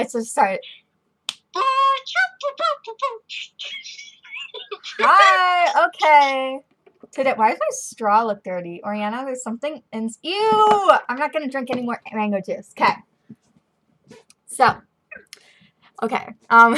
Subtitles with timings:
[0.00, 0.60] I just started.
[4.98, 5.86] Hi.
[5.88, 6.60] Okay.
[7.12, 9.24] Today, why does my straw look dirty, Oriana?
[9.26, 10.08] There's something in.
[10.22, 10.92] Ew!
[11.06, 12.72] I'm not gonna drink any more mango juice.
[12.78, 12.94] Okay.
[14.46, 14.76] So.
[16.02, 16.28] Okay.
[16.48, 16.76] Um.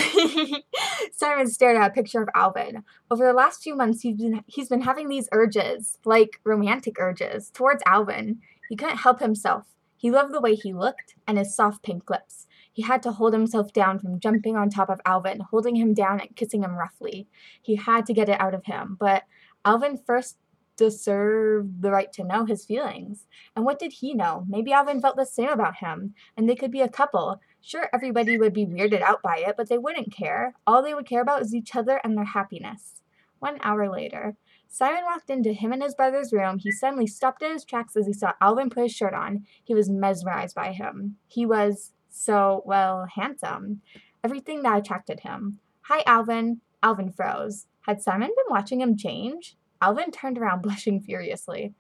[1.12, 2.82] Simon stared at a picture of Alvin.
[3.08, 7.50] Over the last few months, he's been he's been having these urges, like romantic urges,
[7.50, 8.40] towards Alvin.
[8.68, 9.66] He couldn't help himself.
[9.96, 12.48] He loved the way he looked and his soft pink lips.
[12.72, 16.20] He had to hold himself down from jumping on top of Alvin, holding him down
[16.20, 17.28] and kissing him roughly.
[17.60, 19.24] He had to get it out of him, but
[19.64, 20.38] Alvin first
[20.76, 23.26] deserved the right to know his feelings.
[23.54, 24.44] And what did he know?
[24.48, 27.40] Maybe Alvin felt the same about him, and they could be a couple.
[27.60, 30.54] Sure, everybody would be weirded out by it, but they wouldn't care.
[30.66, 33.02] All they would care about is each other and their happiness.
[33.38, 34.36] One hour later,
[34.66, 36.58] Simon walked into him and his brother's room.
[36.58, 39.44] He suddenly stopped in his tracks as he saw Alvin put his shirt on.
[39.62, 41.16] He was mesmerized by him.
[41.28, 43.80] He was so, well, handsome.
[44.22, 45.58] Everything that attracted him.
[45.86, 46.60] Hi, Alvin.
[46.82, 47.66] Alvin froze.
[47.86, 49.56] Had Simon been watching him change?
[49.80, 51.74] Alvin turned around, blushing furiously.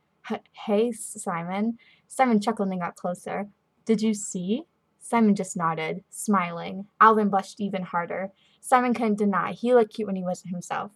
[0.66, 1.78] Hey, Simon.
[2.08, 3.48] Simon chuckled and got closer.
[3.84, 4.64] Did you see?
[4.98, 6.86] Simon just nodded, smiling.
[7.00, 8.30] Alvin blushed even harder.
[8.60, 9.52] Simon couldn't deny.
[9.52, 10.92] He looked cute when he wasn't himself.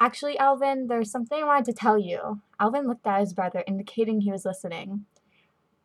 [0.00, 2.42] Actually, Alvin, there's something I wanted to tell you.
[2.58, 5.06] Alvin looked at his brother, indicating he was listening.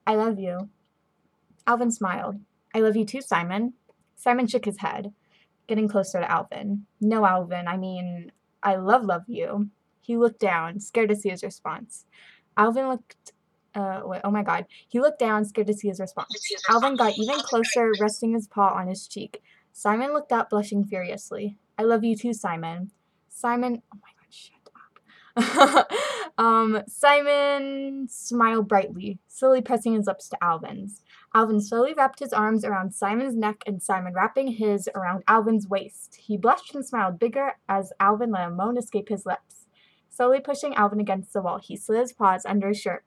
[0.06, 0.70] I love you.
[1.68, 2.40] Alvin smiled.
[2.74, 3.74] I love you too, Simon.
[4.16, 5.14] Simon shook his head,
[5.68, 6.86] getting closer to Alvin.
[7.02, 9.70] No, Alvin, I mean, I love love you.
[10.02, 12.06] He looked down, scared to see his response.
[12.58, 13.34] Alvin looked
[13.76, 14.66] uh, wait, oh my god.
[14.88, 16.30] He looked down, scared to see his response.
[16.68, 19.42] Alvin got even closer, resting his paw on his cheek.
[19.72, 21.58] Simon looked up, blushing furiously.
[21.78, 22.92] I love you too, Simon.
[23.30, 25.92] Simon, oh my god, shut up.
[26.40, 31.02] um, Simon smiled brightly, slowly pressing his lips to Alvin's.
[31.36, 36.16] Alvin slowly wrapped his arms around Simon's neck and Simon wrapping his around Alvin's waist.
[36.16, 39.66] He blushed and smiled bigger as Alvin let a moan escape his lips.
[40.10, 43.04] Slowly pushing Alvin against the wall, he slid his paws under his shirt.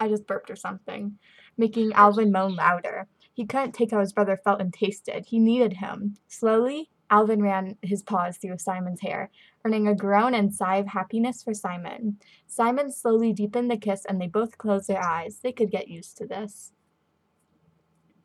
[0.00, 1.18] I just burped or something,
[1.58, 3.08] making Alvin moan louder.
[3.34, 5.26] He couldn't take how his brother felt and tasted.
[5.26, 6.16] He needed him.
[6.28, 9.30] Slowly, Alvin ran his paws through Simon's hair,
[9.68, 12.16] earning a groan and sigh of happiness for Simon.
[12.46, 15.40] Simon slowly deepened the kiss and they both closed their eyes.
[15.42, 16.72] They could get used to this.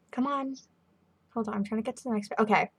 [0.09, 0.55] Come on.
[1.33, 2.31] Hold on, I'm trying to get to the next.
[2.39, 2.71] Okay.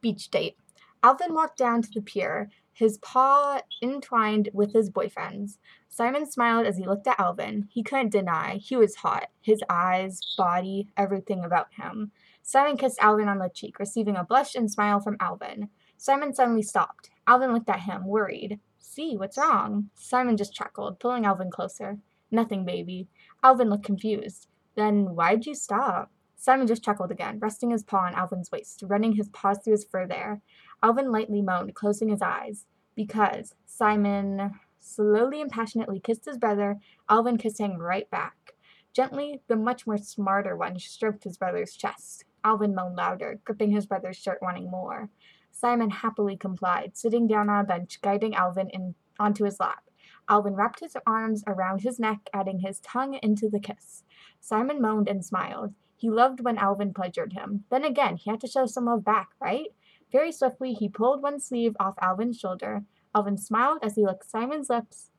[0.00, 0.54] Beach date.
[1.02, 5.58] Alvin walked down to the pier, his paw entwined with his boyfriend's.
[5.88, 7.66] Simon smiled as he looked at Alvin.
[7.68, 9.26] He couldn't deny he was hot.
[9.40, 12.12] His eyes, body, everything about him.
[12.44, 15.68] Simon kissed Alvin on the cheek, receiving a blush and smile from Alvin.
[16.02, 17.10] Simon suddenly stopped.
[17.28, 18.58] Alvin looked at him, worried.
[18.80, 19.88] See, what's wrong?
[19.94, 21.98] Simon just chuckled, pulling Alvin closer.
[22.28, 23.06] Nothing, baby.
[23.44, 24.48] Alvin looked confused.
[24.74, 26.10] Then why'd you stop?
[26.34, 29.84] Simon just chuckled again, resting his paw on Alvin's waist, running his paws through his
[29.84, 30.40] fur there.
[30.82, 32.66] Alvin lightly moaned, closing his eyes.
[32.96, 38.54] Because Simon slowly and passionately kissed his brother, Alvin kissed him right back.
[38.92, 42.24] Gently, the much more smarter one stroked his brother's chest.
[42.42, 45.08] Alvin moaned louder, gripping his brother's shirt, wanting more.
[45.52, 49.84] Simon happily complied, sitting down on a bench, guiding Alvin in, onto his lap.
[50.28, 54.02] Alvin wrapped his arms around his neck, adding his tongue into the kiss.
[54.40, 55.74] Simon moaned and smiled.
[55.96, 57.64] He loved when Alvin pleasured him.
[57.70, 59.68] Then again, he had to show some love back, right?
[60.10, 62.84] Very swiftly, he pulled one sleeve off Alvin's shoulder.
[63.14, 65.10] Alvin smiled as he licked Simon's lips.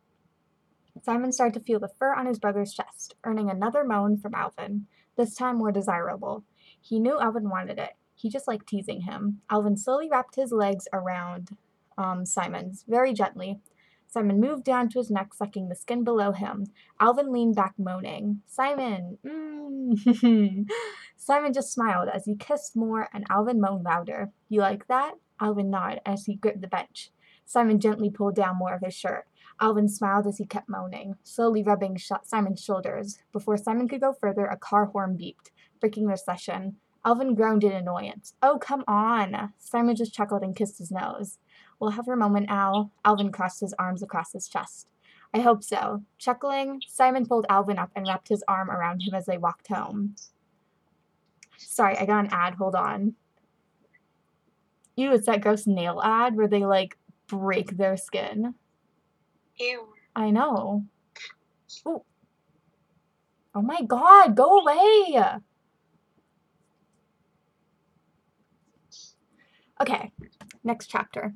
[1.01, 4.87] Simon started to feel the fur on his brother's chest, earning another moan from Alvin,
[5.15, 6.43] this time more desirable.
[6.79, 7.93] He knew Alvin wanted it.
[8.23, 9.41] He just liked teasing him.
[9.49, 11.57] Alvin slowly wrapped his legs around
[11.97, 13.59] um, Simon's, very gently.
[14.07, 16.67] Simon moved down to his neck, sucking the skin below him.
[17.01, 18.39] Alvin leaned back, moaning.
[18.47, 19.17] Simon!
[19.25, 20.69] Mm.
[21.17, 24.31] Simon just smiled as he kissed more, and Alvin moaned louder.
[24.47, 25.15] You like that?
[25.41, 27.11] Alvin nodded as he gripped the bench.
[27.45, 29.25] Simon gently pulled down more of his shirt.
[29.59, 33.19] Alvin smiled as he kept moaning, slowly rubbing Simon's shoulders.
[33.33, 35.51] Before Simon could go further, a car horn beeped
[35.81, 36.77] breaking their session.
[37.05, 38.33] Alvin groaned in annoyance.
[38.41, 39.53] Oh, come on.
[39.59, 41.37] Simon just chuckled and kissed his nose.
[41.79, 42.91] We'll have your moment, Al.
[43.03, 44.87] Alvin crossed his arms across his chest.
[45.33, 46.03] I hope so.
[46.17, 50.15] Chuckling, Simon pulled Alvin up and wrapped his arm around him as they walked home.
[51.57, 52.53] Sorry, I got an ad.
[52.55, 53.15] Hold on.
[54.95, 56.97] Ew, it's that gross nail ad where they, like,
[57.27, 58.53] break their skin.
[59.59, 59.87] Ew.
[60.15, 60.85] I know.
[61.87, 62.03] Ooh.
[63.55, 65.19] Oh my god, go away!
[69.83, 70.13] Okay,
[70.63, 71.33] next chapter.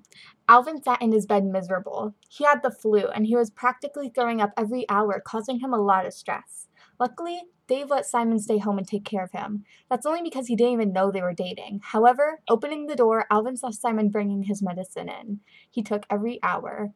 [0.47, 2.15] Alvin sat in his bed miserable.
[2.29, 5.81] He had the flu, and he was practically throwing up every hour, causing him a
[5.81, 6.69] lot of stress.
[6.97, 9.65] Luckily, Dave let Simon stay home and take care of him.
[9.89, 11.81] That's only because he didn't even know they were dating.
[11.83, 15.41] However, opening the door, Alvin saw Simon bringing his medicine in.
[15.69, 16.93] He took every hour.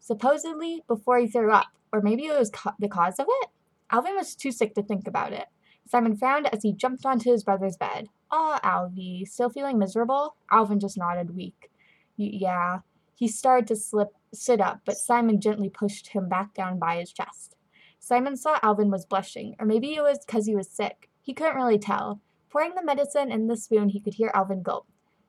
[0.00, 3.48] Supposedly before he threw up, or maybe it was the cause of it?
[3.90, 5.46] Alvin was too sick to think about it.
[5.90, 8.06] Simon frowned as he jumped onto his brother's bed.
[8.30, 10.36] Aw, Alvy, still feeling miserable?
[10.48, 11.68] Alvin just nodded weak.
[12.16, 12.80] Yeah.
[13.16, 17.12] He started to slip, sit up, but Simon gently pushed him back down by his
[17.12, 17.56] chest.
[17.98, 21.08] Simon saw Alvin was blushing, or maybe it was because he was sick.
[21.20, 22.20] He couldn't really tell.
[22.50, 24.86] Pouring the medicine in the spoon, he could hear Alvin gulp.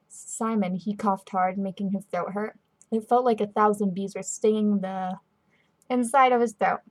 [0.10, 2.60] Simon, he coughed hard, making his throat hurt.
[2.92, 5.18] It felt like a thousand bees were stinging the
[5.90, 6.82] inside of his throat.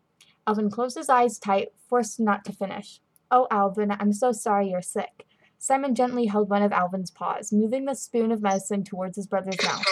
[0.44, 3.00] Alvin closed his eyes tight, forced not to finish.
[3.30, 5.26] Oh, Alvin, I'm so sorry you're sick.
[5.58, 9.62] Simon gently held one of Alvin's paws, moving the spoon of medicine towards his brother's
[9.62, 9.84] mouth.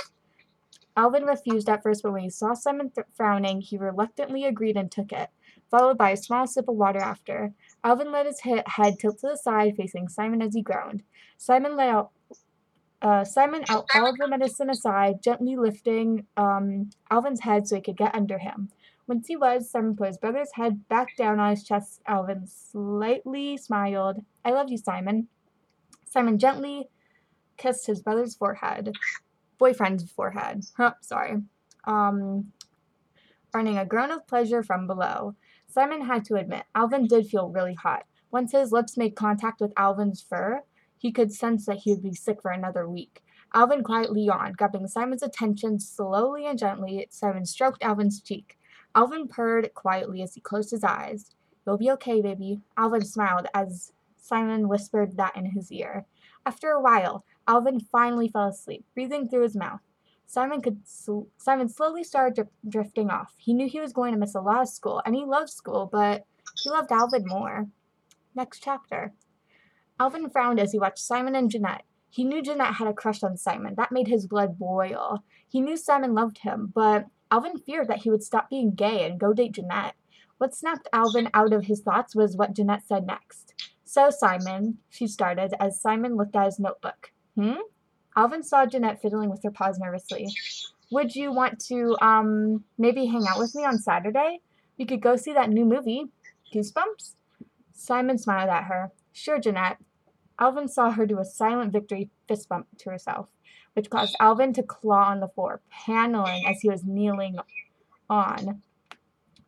[0.97, 5.13] Alvin refused at first, but when he saw Simon frowning, he reluctantly agreed and took
[5.13, 5.29] it,
[5.71, 7.53] followed by a small sip of water after.
[7.85, 11.05] Alvin let his he- head tilt to the side, facing Simon as he groaned.
[11.37, 12.11] Simon let out.
[13.01, 17.83] Uh, Simon out all of the medicine aside, gently lifting um, Alvin's head so he
[17.83, 18.71] could get under him.
[19.09, 22.03] Once he was, Simon put his brother's head back down on his chest.
[22.07, 24.23] Alvin slightly smiled.
[24.45, 25.29] I love you, Simon.
[26.05, 26.91] Simon gently
[27.57, 28.95] kissed his brother's forehead,
[29.57, 30.65] boyfriend's forehead.
[30.77, 31.39] Huh, sorry.
[31.85, 32.53] Um,
[33.55, 35.35] earning a groan of pleasure from below.
[35.67, 38.05] Simon had to admit, Alvin did feel really hot.
[38.31, 40.63] Once his lips made contact with Alvin's fur,
[40.99, 43.23] he could sense that he would be sick for another week.
[43.55, 47.07] Alvin quietly yawned, grabbing Simon's attention slowly and gently.
[47.11, 48.58] Simon stroked Alvin's cheek.
[48.99, 51.31] Alvin purred quietly as he closed his eyes.
[51.65, 52.63] You'll be okay, baby.
[52.77, 56.05] Alvin smiled as Simon whispered that in his ear.
[56.45, 59.83] After a while, Alvin finally fell asleep, breathing through his mouth.
[60.27, 63.35] Simon could sl- Simon slowly started dri- drifting off.
[63.39, 65.89] He knew he was going to miss a lot of school, and he loved school,
[65.93, 66.25] but
[66.61, 67.69] he loved Alvin more.
[68.35, 69.13] Next chapter.
[70.01, 71.85] Alvin frowned as he watched Simon and Jeanette.
[72.11, 73.77] He knew Jeanette had a crush on Simon.
[73.77, 75.23] That made his blood boil.
[75.47, 79.21] He knew Simon loved him, but Alvin feared that he would stop being gay and
[79.21, 79.95] go date Jeanette.
[80.39, 83.55] What snapped Alvin out of his thoughts was what Jeanette said next.
[83.85, 87.13] So, Simon, she started as Simon looked at his notebook.
[87.35, 87.55] Hmm?
[88.17, 90.29] Alvin saw Jeanette fiddling with her paws nervously.
[90.91, 94.41] Would you want to, um, maybe hang out with me on Saturday?
[94.79, 96.07] We could go see that new movie,
[96.55, 97.15] Goosebumps?
[97.73, 98.91] Simon smiled at her.
[99.13, 99.79] Sure, Jeanette.
[100.39, 103.29] Alvin saw her do a silent victory fist bump to herself,
[103.75, 107.37] which caused Alvin to claw on the floor, paneling as he was kneeling
[108.09, 108.63] on.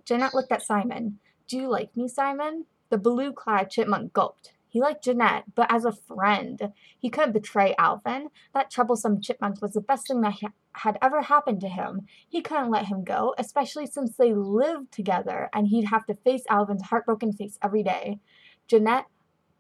[0.05, 1.19] Jeanette looked at Simon.
[1.49, 2.67] Do you like me, Simon?
[2.91, 4.53] The blue clad chipmunk gulped.
[4.71, 6.73] He liked Jeanette, but as a friend.
[6.97, 8.29] He couldn't betray Alvin.
[8.55, 12.07] That troublesome chipmunk was the best thing that ha- had ever happened to him.
[12.29, 16.45] He couldn't let him go, especially since they lived together and he'd have to face
[16.49, 18.21] Alvin's heartbroken face every day.
[18.69, 19.07] Jeanette,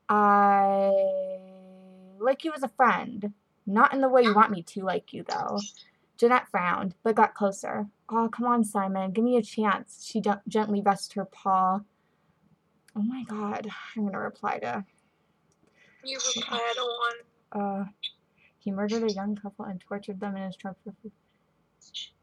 [0.08, 0.92] I
[2.20, 3.32] like you as a friend.
[3.72, 5.58] Not in the way you want me to like you, though.
[6.16, 7.86] Jeanette frowned, but got closer.
[8.10, 9.12] Oh, come on, Simon.
[9.12, 10.04] Give me a chance.
[10.06, 11.80] She gently rested her paw.
[12.96, 13.68] Oh my god.
[13.96, 14.84] I'm going to reply to.
[16.04, 17.16] You reply, don't want.
[17.52, 17.84] Uh,
[18.58, 21.12] he murdered a young couple and tortured them in his truck for food.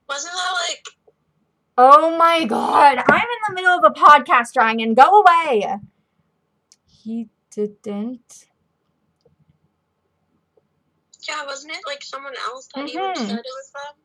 [0.10, 0.86] Wasn't that like.
[1.78, 2.98] Oh my god.
[3.08, 4.94] I'm in the middle of a podcast, Ryan.
[4.94, 5.78] Go away.
[6.86, 8.47] He didn't.
[11.28, 13.18] Yeah, wasn't it like someone else that you Mhm.
[13.18, 14.04] said it was them?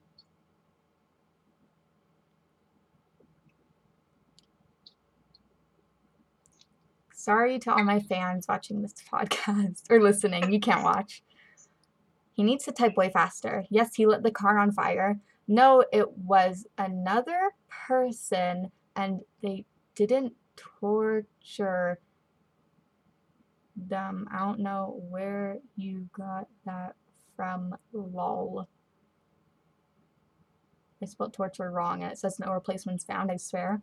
[7.15, 10.53] Sorry to all my fans watching this podcast or listening.
[10.53, 11.23] You can't watch.
[12.35, 13.65] He needs to type way faster.
[13.71, 15.21] Yes, he lit the car on fire.
[15.47, 19.65] No, it was another person and they
[19.95, 21.99] didn't torture
[23.77, 24.29] them.
[24.33, 26.97] I don't know where you got that
[27.37, 27.75] from.
[27.93, 28.69] Lol.
[31.03, 33.83] I spelled torture wrong and it says no replacements found, I swear.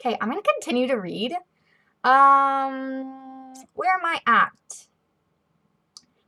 [0.00, 1.32] Okay, I'm going to continue to read.
[2.02, 4.86] Um, where am I at?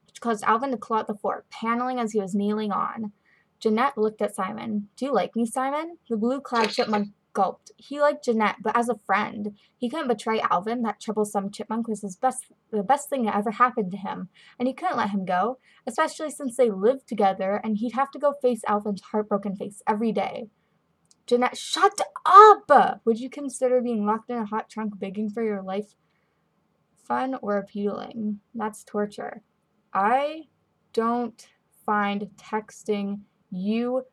[0.07, 3.13] Which caused Alvin to claw at the floor, paneling as he was kneeling on.
[3.59, 4.89] Jeanette looked at Simon.
[4.97, 5.99] Do you like me, Simon?
[6.09, 7.73] The blue-clad chipmunk gulped.
[7.77, 9.57] He liked Jeanette, but as a friend.
[9.77, 10.83] He couldn't betray Alvin.
[10.83, 14.67] That troublesome chipmunk was his best, the best thing that ever happened to him, and
[14.67, 18.35] he couldn't let him go, especially since they lived together, and he'd have to go
[18.41, 20.49] face Alvin's heartbroken face every day.
[21.27, 23.01] Jeanette, shut up!
[23.05, 25.95] Would you consider being locked in a hot trunk begging for your life
[27.07, 28.41] fun or appealing?
[28.55, 29.43] That's torture.
[29.93, 30.45] I
[30.93, 31.47] don't
[31.87, 34.05] find texting you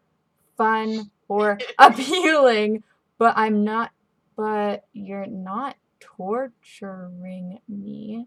[0.57, 2.83] fun or appealing,
[3.21, 3.91] but I'm not,
[4.35, 8.25] but you're not torturing me.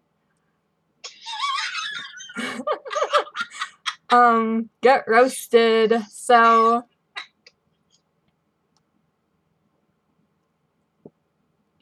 [4.10, 6.00] um, get roasted.
[6.12, 6.84] So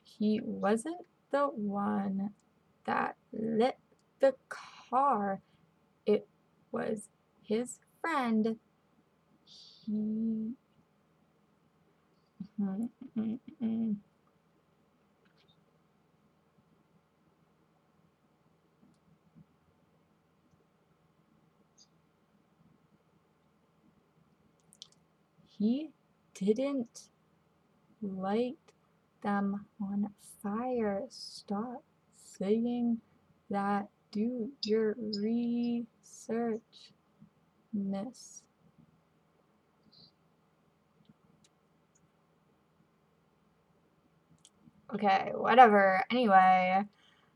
[0.03, 2.31] he wasn't the one
[2.87, 3.77] that lit
[4.21, 5.43] the car.
[6.07, 6.27] It
[6.71, 7.11] was
[7.43, 8.57] his friend.
[9.45, 10.55] He.
[25.59, 25.91] He
[26.35, 27.09] didn't
[28.03, 28.59] light
[29.23, 31.05] them on fire.
[31.09, 33.01] Stop saying
[33.51, 33.89] that.
[34.13, 36.61] Do your research,
[37.73, 38.43] miss.
[44.95, 46.05] Okay, whatever.
[46.11, 46.83] Anyway,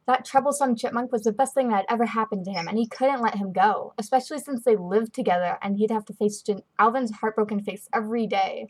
[0.07, 2.87] that troublesome chipmunk was the best thing that had ever happened to him, and he
[2.87, 6.63] couldn't let him go, especially since they lived together and he'd have to face Jan-
[6.79, 8.67] Alvin's heartbroken face every day.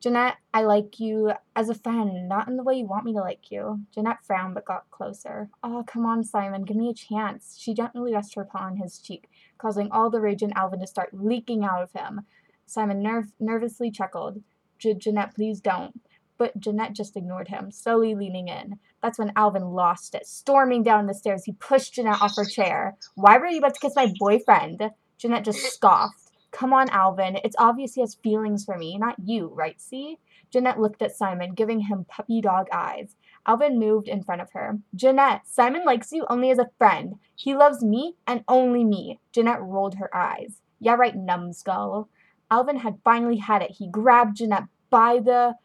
[0.00, 3.20] Jeanette, I like you as a friend, not in the way you want me to
[3.20, 3.80] like you.
[3.94, 5.48] Jeanette frowned but got closer.
[5.62, 7.56] Oh, come on, Simon, give me a chance.
[7.58, 10.86] She gently rested her paw on his cheek, causing all the rage in Alvin to
[10.86, 12.22] start leaking out of him.
[12.66, 14.42] Simon nerv- nervously chuckled.
[14.78, 15.98] Jeanette, please don't.
[16.38, 18.78] But Jeanette just ignored him, slowly leaning in.
[19.02, 20.26] That's when Alvin lost it.
[20.26, 22.96] Storming down the stairs, he pushed Jeanette off her chair.
[23.14, 24.90] Why were you about to kiss my boyfriend?
[25.18, 26.30] Jeanette just scoffed.
[26.50, 27.38] Come on, Alvin.
[27.44, 30.18] It's obvious he has feelings for me, not you, right, see?
[30.50, 33.16] Jeanette looked at Simon, giving him puppy dog eyes.
[33.46, 34.78] Alvin moved in front of her.
[34.94, 37.14] Jeanette, Simon likes you only as a friend.
[37.34, 39.20] He loves me and only me.
[39.32, 40.60] Jeanette rolled her eyes.
[40.80, 42.08] Yeah, right, numbskull.
[42.50, 43.72] Alvin had finally had it.
[43.72, 45.56] He grabbed Jeanette by the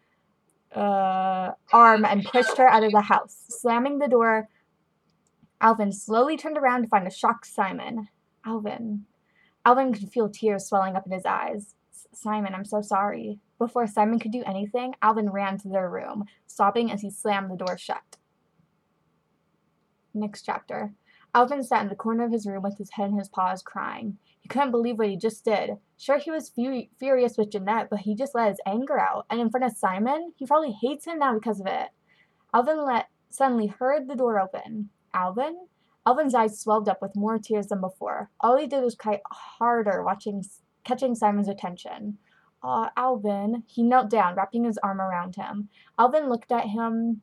[0.76, 3.38] uh, arm and pushed her out of the house.
[3.50, 4.50] Slamming the door,
[5.60, 8.08] Alvin slowly turned around to find a shocked Simon.
[8.46, 9.06] Alvin,
[9.66, 11.76] Alvin could feel tears swelling up in his eyes.
[12.14, 13.40] Simon, I'm so sorry.
[13.58, 17.56] Before Simon could do anything, Alvin ran to their room, sobbing as he slammed the
[17.56, 18.18] door shut.
[20.14, 20.94] Next chapter.
[21.34, 24.18] Alvin sat in the corner of his room with his head in his paws, crying.
[24.52, 25.78] Couldn't believe what he just did.
[25.98, 29.26] Sure, he was fu- furious with Jeanette, but he just let his anger out.
[29.30, 31.90] And in front of Simon, he probably hates him now because of it.
[32.54, 34.90] Alvin let suddenly heard the door open.
[35.14, 35.68] Alvin?
[36.06, 38.30] Alvin's eyes swelled up with more tears than before.
[38.42, 40.44] All he did was cry harder, watching,
[40.84, 42.18] catching Simon's attention.
[42.62, 43.64] Uh, Alvin.
[43.68, 45.70] He knelt down, wrapping his arm around him.
[45.98, 47.22] Alvin looked at him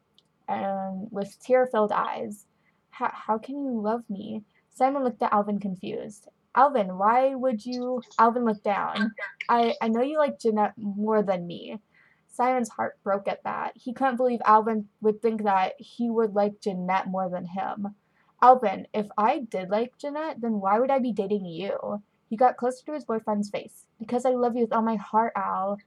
[0.48, 2.46] and with tear-filled eyes.
[2.90, 4.44] How can you love me?
[4.74, 6.28] Simon looked at Alvin confused.
[6.54, 8.02] Alvin, why would you?
[8.18, 9.12] Alvin looked down.
[9.48, 11.78] I, I know you like Jeanette more than me.
[12.26, 13.72] Simon's heart broke at that.
[13.74, 17.94] He couldn't believe Alvin would think that he would like Jeanette more than him.
[18.40, 22.02] Alvin, if I did like Jeanette, then why would I be dating you?
[22.28, 23.86] He got closer to his boyfriend's face.
[23.98, 25.78] Because I love you with all my heart, Al.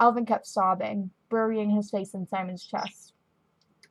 [0.00, 3.12] Alvin kept sobbing, burying his face in Simon's chest.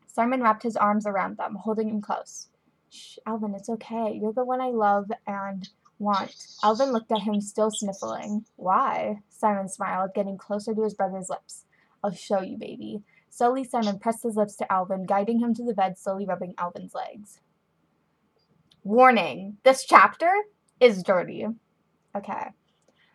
[0.07, 2.49] Simon wrapped his arms around them, holding him close.
[2.89, 4.19] Shh, Alvin, it's okay.
[4.21, 5.69] You're the one I love and
[6.01, 6.35] want.
[6.63, 8.45] Alvin looked at him, still sniffling.
[8.55, 9.19] Why?
[9.29, 11.65] Simon smiled, getting closer to his brother's lips.
[12.03, 13.03] I'll show you, baby.
[13.29, 16.93] Slowly, Simon pressed his lips to Alvin, guiding him to the bed, slowly rubbing Alvin's
[16.93, 17.39] legs.
[18.83, 20.31] Warning, this chapter
[20.79, 21.45] is dirty.
[22.15, 22.47] Okay.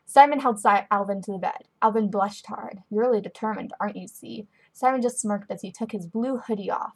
[0.07, 1.65] Simon held si- Alvin to the bed.
[1.83, 2.79] Alvin blushed hard.
[2.91, 4.47] You're really determined, aren't you, See?
[4.73, 6.95] Simon just smirked as he took his blue hoodie off.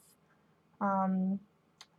[0.81, 1.41] Um,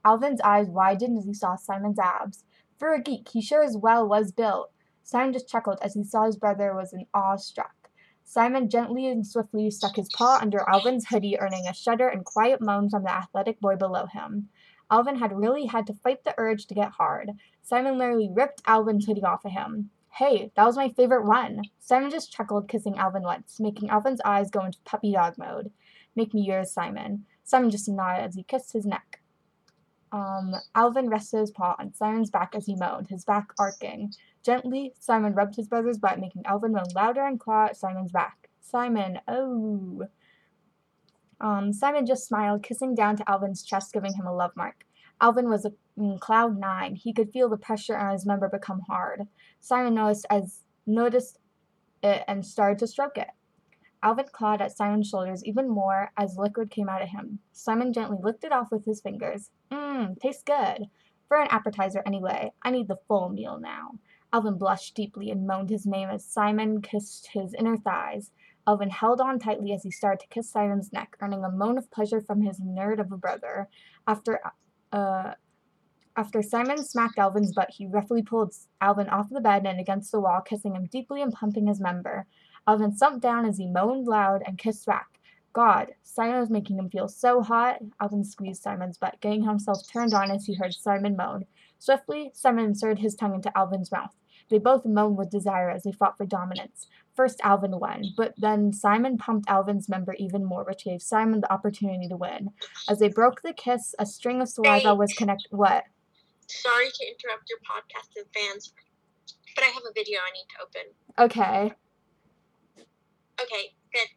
[0.06, 2.44] Alvin's eyes widened as he saw Simon's abs.
[2.82, 4.72] For a geek, he sure as well was built.
[5.04, 7.92] Simon just chuckled as he saw his brother was in awe struck.
[8.24, 12.60] Simon gently and swiftly stuck his paw under Alvin's hoodie, earning a shudder and quiet
[12.60, 14.50] moan from the athletic boy below him.
[14.90, 17.34] Alvin had really had to fight the urge to get hard.
[17.62, 19.92] Simon literally ripped Alvin's hoodie off of him.
[20.14, 21.62] Hey, that was my favorite one.
[21.80, 25.70] Simon just chuckled, kissing Alvin once, making Alvin's eyes go into puppy dog mode.
[26.16, 27.26] Make me yours, Simon.
[27.44, 29.21] Simon just nodded as he kissed his neck.
[30.12, 34.12] Um, Alvin rested his paw on Simon's back as he moaned, his back arcing.
[34.44, 38.50] Gently, Simon rubbed his brother's butt, making Alvin moan louder and claw at Simon's back.
[38.60, 40.04] Simon, oh.
[41.40, 44.86] Um, Simon just smiled, kissing down to Alvin's chest, giving him a love mark.
[45.22, 46.96] Alvin was in cloud nine.
[46.96, 49.28] He could feel the pressure on his member become hard.
[49.60, 51.38] Simon noticed as noticed
[52.04, 53.30] it and started to stroke it.
[54.04, 57.40] Alvin clawed at Simon's shoulders even more as liquid came out of him.
[57.52, 59.52] Simon gently licked it off with his fingers.
[59.72, 60.88] Mmm, tastes good.
[61.28, 62.52] For an appetizer, anyway.
[62.64, 64.00] I need the full meal now.
[64.34, 68.32] Alvin blushed deeply and moaned his name as Simon kissed his inner thighs.
[68.68, 71.92] Alvin held on tightly as he started to kiss Simon's neck, earning a moan of
[71.92, 73.68] pleasure from his nerd of a brother.
[74.08, 74.40] After,
[74.92, 75.34] uh,
[76.16, 80.20] after Simon smacked Alvin's butt, he roughly pulled Alvin off the bed and against the
[80.20, 82.28] wall, kissing him deeply and pumping his member.
[82.68, 85.08] Alvin slumped down as he moaned loud and kissed back.
[85.54, 87.80] God, Simon was making him feel so hot.
[88.00, 91.46] Alvin squeezed Simon's butt, getting himself turned on as he heard Simon moan.
[91.80, 94.16] Swiftly, Simon inserted his tongue into Alvin's mouth.
[94.50, 96.88] They both moaned with desire as they fought for dominance.
[97.16, 101.52] First, Alvin won, but then Simon pumped Alvin's member even more, which gave Simon the
[101.52, 102.52] opportunity to win.
[102.90, 105.52] As they broke the kiss, a string of saliva was connected.
[105.52, 105.86] What?
[106.48, 108.74] Sorry to interrupt your podcast and fans,
[109.56, 110.94] but I have a video I need to open.
[111.18, 111.74] Okay.
[113.44, 114.08] Okay, good.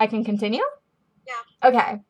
[0.00, 0.62] I can continue?
[1.26, 1.68] Yeah.
[1.68, 2.00] Okay.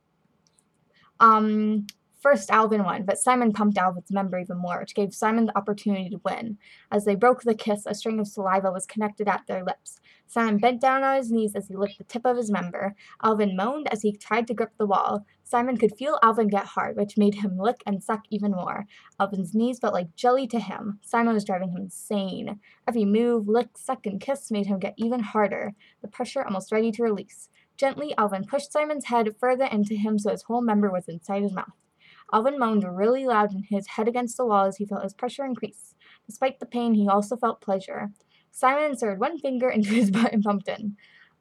[1.21, 1.87] Um,
[2.21, 6.11] first Alvin won, but Simon pumped Alvin's member even more, which gave Simon the opportunity
[6.11, 6.59] to win.
[6.91, 10.01] As they broke the kiss, a string of saliva was connected at their lips.
[10.27, 12.95] Simon bent down on his knees as he licked the tip of his member.
[13.23, 15.25] Alvin moaned as he tried to grip the wall.
[15.43, 18.87] Simon could feel Alvin get hard, which made him lick and suck even more.
[19.19, 20.99] Alvin's knees felt like jelly to him.
[21.03, 22.61] Simon was driving him insane.
[22.87, 26.93] Every move, lick, suck, and kiss made him get even harder, the pressure almost ready
[26.93, 27.49] to release.
[27.79, 31.55] Gently, Alvin pushed Simon's head further into him so his whole member was inside his
[31.55, 31.73] mouth.
[32.33, 35.45] Alvin moaned really loud and his head against the wall as he felt his pressure
[35.45, 35.95] increase.
[36.27, 38.11] Despite the pain, he also felt pleasure.
[38.51, 40.97] Simon inserted one finger into his butt and pumped in.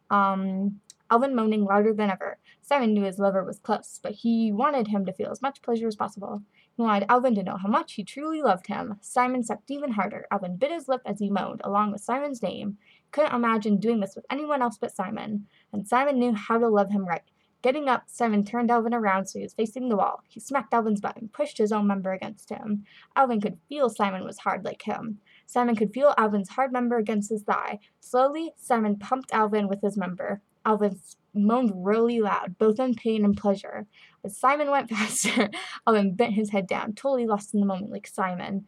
[0.09, 0.79] Um,
[1.09, 2.37] Alvin moaning louder than ever.
[2.61, 5.87] Simon knew his lover was close, but he wanted him to feel as much pleasure
[5.87, 6.41] as possible.
[6.75, 8.97] He wanted Alvin to know how much he truly loved him.
[9.01, 10.27] Simon sucked even harder.
[10.31, 12.77] Alvin bit his lip as he moaned, along with Simon's name.
[13.11, 16.91] Couldn't imagine doing this with anyone else but Simon, and Simon knew how to love
[16.91, 17.23] him right.
[17.67, 20.23] Getting up, Simon turned Alvin around so he was facing the wall.
[20.29, 22.85] He smacked Alvin's butt and pushed his own member against him.
[23.13, 25.19] Alvin could feel Simon was hard like him.
[25.47, 27.79] Simon could feel Alvin's hard member against his thigh.
[27.99, 30.39] Slowly, Simon pumped Alvin with his member.
[30.63, 30.97] Alvin
[31.33, 33.85] moaned really loud, both in pain and pleasure.
[34.23, 35.49] As Simon went faster,
[35.85, 38.65] Alvin bent his head down, totally lost in the moment like Simon.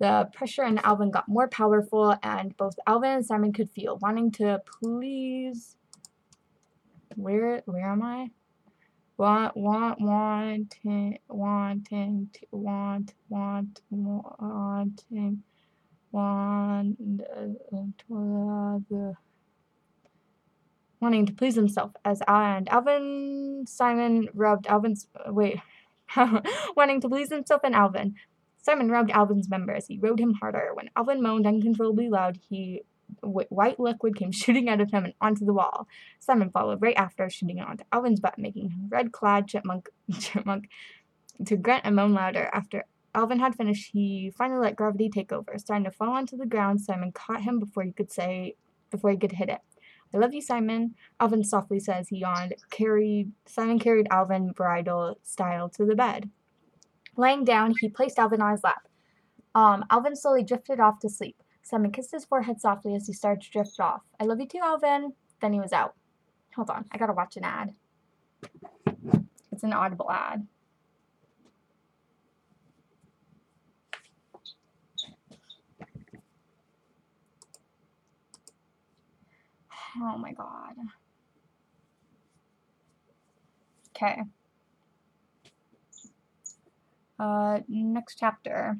[0.00, 4.30] The pressure in Alvin got more powerful, and both Alvin and Simon could feel, wanting
[4.32, 5.76] to please.
[7.16, 8.30] Where where am I?
[9.16, 15.42] Want want wanting wanting to want want wanting
[16.10, 16.96] want
[17.30, 19.14] uh, the
[21.00, 25.60] wanting to please himself as I and Alvin Simon rubbed Alvin's wait
[26.76, 28.14] wanting to please himself and Alvin.
[28.62, 30.70] Simon rubbed Alvin's member as he rode him harder.
[30.72, 32.82] When Alvin moaned uncontrollably loud, he
[33.22, 35.86] white liquid came shooting out of him and onto the wall.
[36.18, 39.88] Simon followed right after, shooting it onto Alvin's butt, making him red-clad chipmunk
[40.18, 40.68] chipmunk
[41.44, 42.48] to grunt and moan louder.
[42.52, 45.56] After Alvin had finished, he finally let gravity take over.
[45.58, 48.56] Starting to fall onto the ground, Simon caught him before he could say
[48.90, 49.60] before he could hit it.
[50.14, 50.94] I love you, Simon.
[51.18, 52.54] Alvin softly says he yawned.
[52.70, 56.30] Carried Simon carried Alvin bridal style to the bed.
[57.16, 58.88] Laying down, he placed Alvin on his lap.
[59.54, 61.36] Um, Alvin slowly drifted off to sleep.
[61.64, 64.02] Simon kissed his forehead softly as he started to drift off.
[64.20, 65.14] I love you too, Alvin.
[65.40, 65.94] Then he was out.
[66.54, 67.74] Hold on, I gotta watch an ad.
[69.50, 70.46] It's an audible ad.
[79.96, 80.74] Oh my god.
[83.96, 84.22] Okay.
[87.18, 88.76] Uh, next chapter.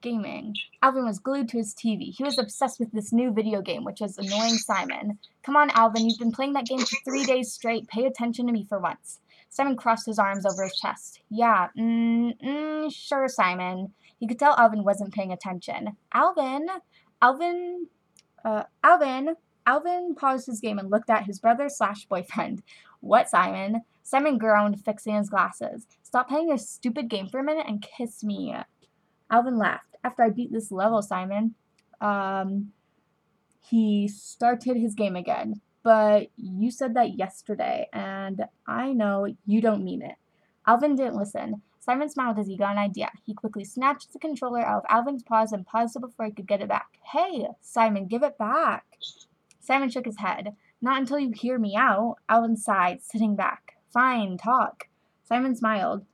[0.00, 0.54] Gaming.
[0.80, 2.14] Alvin was glued to his TV.
[2.16, 5.18] He was obsessed with this new video game, which was annoying Simon.
[5.42, 7.88] Come on, Alvin, you've been playing that game for three days straight.
[7.88, 9.18] Pay attention to me for once.
[9.50, 11.20] Simon crossed his arms over his chest.
[11.30, 13.92] Yeah, mm, mm, sure, Simon.
[14.20, 15.96] He could tell Alvin wasn't paying attention.
[16.12, 16.68] Alvin,
[17.20, 17.88] Alvin,
[18.44, 19.34] uh, Alvin,
[19.66, 22.62] Alvin paused his game and looked at his brother slash boyfriend.
[23.00, 23.82] What, Simon?
[24.04, 25.86] Simon groaned, fixing his glasses.
[26.04, 28.54] Stop playing your stupid game for a minute and kiss me.
[29.30, 29.87] Alvin laughed.
[30.04, 31.54] After I beat this level, Simon,
[32.00, 32.72] um,
[33.68, 35.60] he started his game again.
[35.82, 40.16] But you said that yesterday, and I know you don't mean it.
[40.66, 41.62] Alvin didn't listen.
[41.80, 43.10] Simon smiled as he got an idea.
[43.24, 46.46] He quickly snatched the controller out of Alvin's paws and paused it before he could
[46.46, 46.98] get it back.
[47.02, 48.84] Hey, Simon, give it back.
[49.60, 50.54] Simon shook his head.
[50.82, 52.16] Not until you hear me out.
[52.28, 53.76] Alvin sighed, sitting back.
[53.90, 54.88] Fine, talk.
[55.24, 56.04] Simon smiled.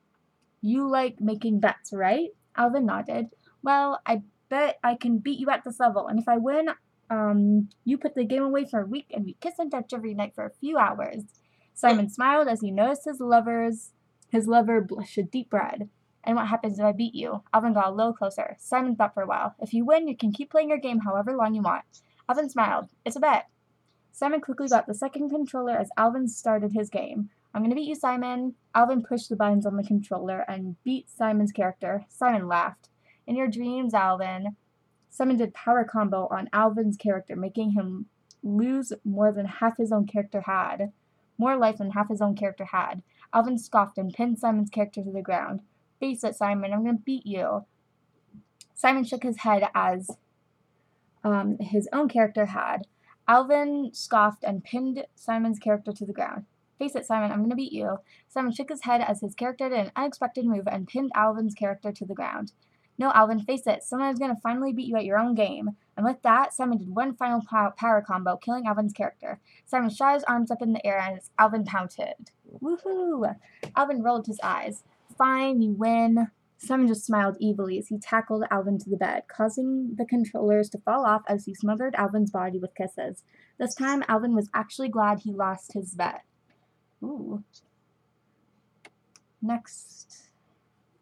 [0.60, 2.28] You like making bets, right?
[2.56, 3.30] Alvin nodded.
[3.64, 6.68] Well, I bet I can beat you at this level, and if I win,
[7.08, 10.12] um, you put the game away for a week and we kiss and touch every
[10.12, 11.22] night for a few hours.
[11.72, 13.92] Simon smiled as he noticed his lover's
[14.30, 15.88] his lover blush a deep red.
[16.24, 17.42] And what happens if I beat you?
[17.52, 18.56] Alvin got a little closer.
[18.58, 19.54] Simon thought for a while.
[19.60, 21.84] If you win, you can keep playing your game however long you want.
[22.28, 22.88] Alvin smiled.
[23.04, 23.46] It's a bet.
[24.12, 27.30] Simon quickly got the second controller as Alvin started his game.
[27.54, 28.56] I'm gonna beat you, Simon.
[28.74, 32.04] Alvin pushed the buttons on the controller and beat Simon's character.
[32.08, 32.88] Simon laughed.
[33.26, 34.56] In your dreams, Alvin.
[35.10, 38.06] Simon did power combo on Alvin's character, making him
[38.42, 40.92] lose more than half his own character had.
[41.38, 43.02] More life than half his own character had.
[43.32, 45.60] Alvin scoffed and pinned Simon's character to the ground.
[46.00, 47.64] Face it, Simon, I'm gonna beat you.
[48.74, 50.10] Simon shook his head as
[51.22, 52.86] um, his own character had.
[53.26, 56.44] Alvin scoffed and pinned Simon's character to the ground.
[56.78, 57.98] Face it, Simon, I'm gonna beat you.
[58.28, 61.92] Simon shook his head as his character did an unexpected move and pinned Alvin's character
[61.92, 62.52] to the ground.
[62.96, 65.70] No, Alvin, face it, someone is gonna finally beat you at your own game.
[65.96, 67.42] And with that, Simon did one final
[67.76, 69.40] power combo, killing Alvin's character.
[69.64, 72.30] Simon shot his arms up in the air as Alvin pouted.
[72.60, 73.36] Woohoo!
[73.76, 74.82] Alvin rolled his eyes.
[75.16, 76.28] Fine, you win.
[76.58, 80.78] Simon just smiled evilly as he tackled Alvin to the bed, causing the controllers to
[80.78, 83.22] fall off as he smothered Alvin's body with kisses.
[83.58, 86.22] This time, Alvin was actually glad he lost his bet.
[87.02, 87.44] Ooh.
[89.42, 90.30] Next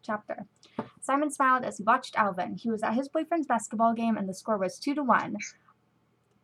[0.01, 0.45] chapter.
[1.01, 2.55] Simon smiled as he watched Alvin.
[2.55, 5.37] He was at his boyfriend's basketball game and the score was 2 to 1.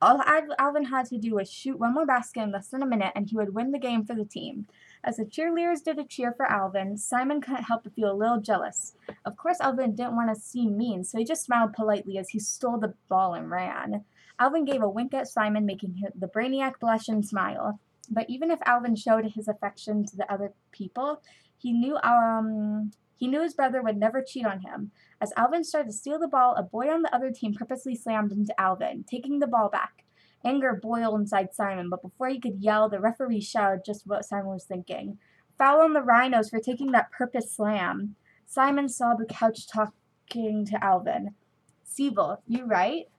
[0.02, 0.21] All
[0.58, 3.30] Alvin had to do was shoot one more basket in less than a minute and
[3.30, 4.65] he would win the game for the team.
[5.04, 8.39] As the cheerleaders did a cheer for Alvin, Simon couldn't help but feel a little
[8.39, 8.93] jealous.
[9.25, 12.39] Of course, Alvin didn't want to seem mean, so he just smiled politely as he
[12.39, 14.06] stole the ball and ran.
[14.39, 17.80] Alvin gave a wink at Simon, making the brainiac blush and smile.
[18.10, 21.21] But even if Alvin showed his affection to the other people,
[21.58, 24.91] he knew um he knew his brother would never cheat on him.
[25.19, 28.32] As Alvin started to steal the ball, a boy on the other team purposely slammed
[28.32, 30.05] into Alvin, taking the ball back.
[30.45, 34.53] Anger boiled inside Simon, but before he could yell, the referee shouted just what Simon
[34.53, 35.17] was thinking.
[35.58, 38.15] Foul on the Rhinos for taking that purpose slam.
[38.45, 41.36] Simon saw the couch talking to Alvin.
[41.84, 43.10] Seville, you right?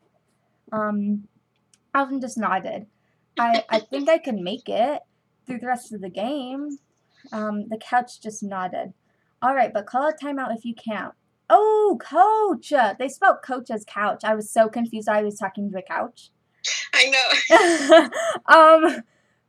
[0.73, 1.29] Um,
[1.95, 2.87] Alvin just nodded.
[3.39, 5.03] I, I think I can make it
[5.47, 6.79] through the rest of the game.
[7.33, 8.95] Um, the couch just nodded.
[9.43, 11.15] All right, but call a timeout if you can't.
[11.49, 12.73] Oh, coach!
[12.99, 14.23] They spelled coach as couch.
[14.23, 15.09] I was so confused.
[15.09, 16.31] I was talking to a couch.
[16.95, 18.09] I know.
[18.55, 19.03] um,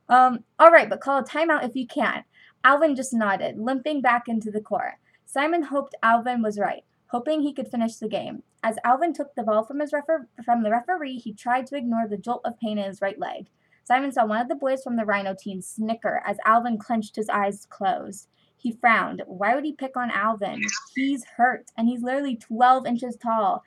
[0.10, 2.26] um, all right, but call a timeout if you can't.
[2.64, 4.94] Alvin just nodded, limping back into the court.
[5.26, 8.44] Simon hoped Alvin was right, hoping he could finish the game.
[8.64, 12.08] As Alvin took the ball from his refer- from the referee, he tried to ignore
[12.08, 13.48] the jolt of pain in his right leg.
[13.84, 17.30] Simon saw one of the boys from the Rhino team snicker as Alvin clenched his
[17.30, 18.28] eyes closed.
[18.62, 19.24] He frowned.
[19.26, 20.62] Why would he pick on Alvin?
[20.96, 23.64] He's hurt, and he's literally 12 inches tall.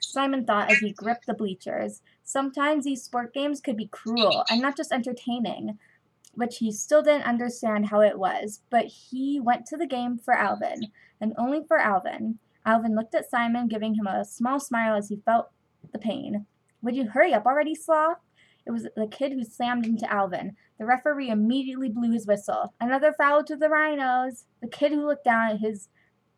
[0.00, 2.00] Simon thought as he gripped the bleachers.
[2.22, 5.78] Sometimes these sport games could be cruel and not just entertaining,
[6.34, 8.60] which he still didn't understand how it was.
[8.70, 12.38] But he went to the game for Alvin, and only for Alvin.
[12.64, 15.50] Alvin looked at Simon, giving him a small smile as he felt
[15.92, 16.46] the pain.
[16.82, 18.18] Would you hurry up already, Sloth?
[18.66, 20.56] It was the kid who slammed into Alvin.
[20.78, 22.74] The referee immediately blew his whistle.
[22.80, 24.46] Another foul to the Rhinos.
[24.62, 25.88] The kid who looked down at his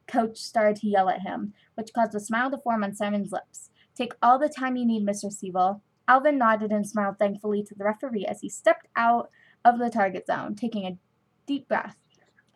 [0.08, 3.70] coach started to yell at him, which caused a smile to form on Simon's lips.
[3.94, 5.32] Take all the time you need, Mr.
[5.32, 5.82] Seville.
[6.08, 9.30] Alvin nodded and smiled thankfully to the referee as he stepped out
[9.64, 10.98] of the target zone, taking a
[11.46, 11.96] deep breath.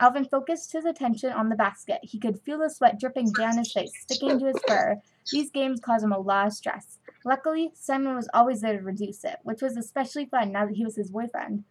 [0.00, 2.00] Alvin focused his attention on the basket.
[2.02, 5.00] He could feel the sweat dripping down his face, sticking to his fur.
[5.30, 6.98] These games caused him a lot of stress.
[7.24, 10.84] Luckily, Simon was always there to reduce it, which was especially fun now that he
[10.84, 11.64] was his boyfriend.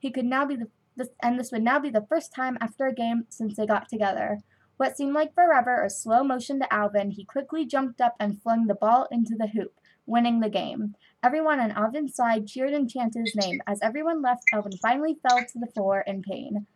[0.00, 2.86] He could now be the this, and this would now be the first time after
[2.86, 4.40] a game since they got together.
[4.78, 8.66] What seemed like forever a slow motion to Alvin, he quickly jumped up and flung
[8.66, 10.94] the ball into the hoop, winning the game.
[11.22, 13.60] Everyone on Alvin's side cheered and chanted his name.
[13.66, 16.66] As everyone left, Alvin finally fell to the floor in pain.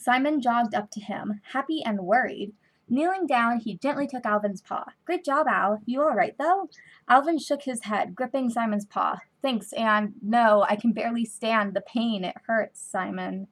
[0.00, 2.52] Simon jogged up to him, happy and worried.
[2.88, 4.84] Kneeling down, he gently took Alvin's paw.
[5.04, 5.80] Great job, Al.
[5.86, 6.70] You all right, though?
[7.08, 9.18] Alvin shook his head, gripping Simon's paw.
[9.42, 12.24] Thanks, and no, I can barely stand the pain.
[12.24, 13.48] It hurts, Simon.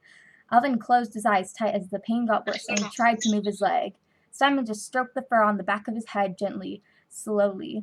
[0.53, 3.61] Alvin closed his eyes tight as the pain got worse and tried to move his
[3.61, 3.95] leg.
[4.31, 7.83] Simon just stroked the fur on the back of his head gently, slowly.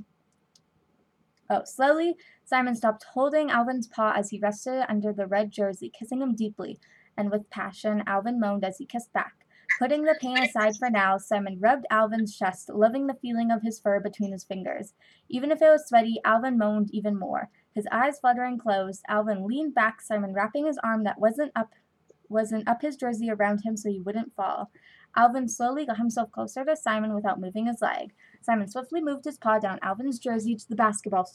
[1.50, 6.22] Oh, slowly, Simon stopped holding Alvin's paw as he rested under the red jersey, kissing
[6.22, 6.80] him deeply,
[7.18, 9.46] and with passion, Alvin moaned as he kissed back.
[9.80, 13.80] Putting the pain aside for now, Simon rubbed Alvin's chest, loving the feeling of his
[13.80, 14.94] fur between his fingers.
[15.30, 17.50] Even if it was sweaty, Alvin moaned even more.
[17.74, 21.74] His eyes fluttering closed, Alvin leaned back, Simon wrapping his arm that wasn't up
[22.30, 24.72] wasn't up his jersey around him so he wouldn't fall.
[25.16, 28.14] Alvin slowly got himself closer to Simon without moving his leg.
[28.42, 31.30] Simon swiftly moved his paw down Alvin's jersey to the basketball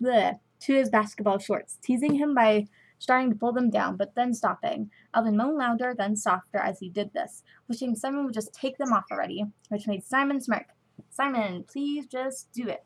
[0.00, 0.38] to
[0.74, 2.66] his basketball shorts, teasing him by
[3.00, 4.88] starting to pull them down, but then stopping.
[5.12, 8.92] Alvin moaned louder, then softer as he did this, wishing Simon would just take them
[8.92, 10.66] off already, which made Simon smirk.
[11.10, 12.84] Simon, please just do it.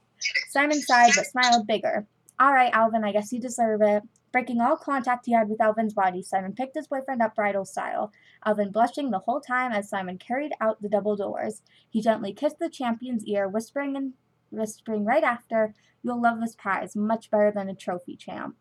[0.49, 2.07] Simon sighed but smiled bigger.
[2.41, 4.03] All right, Alvin, I guess you deserve it.
[4.33, 8.11] Breaking all contact he had with Alvin's body, Simon picked his boyfriend up bridal style,
[8.45, 11.63] Alvin blushing the whole time as Simon carried out the double doors.
[11.91, 14.15] He gently kissed the champion's ear, whispering and
[14.51, 15.75] whispering right after,
[16.05, 18.57] You'll love this prize, much better than a trophy champ.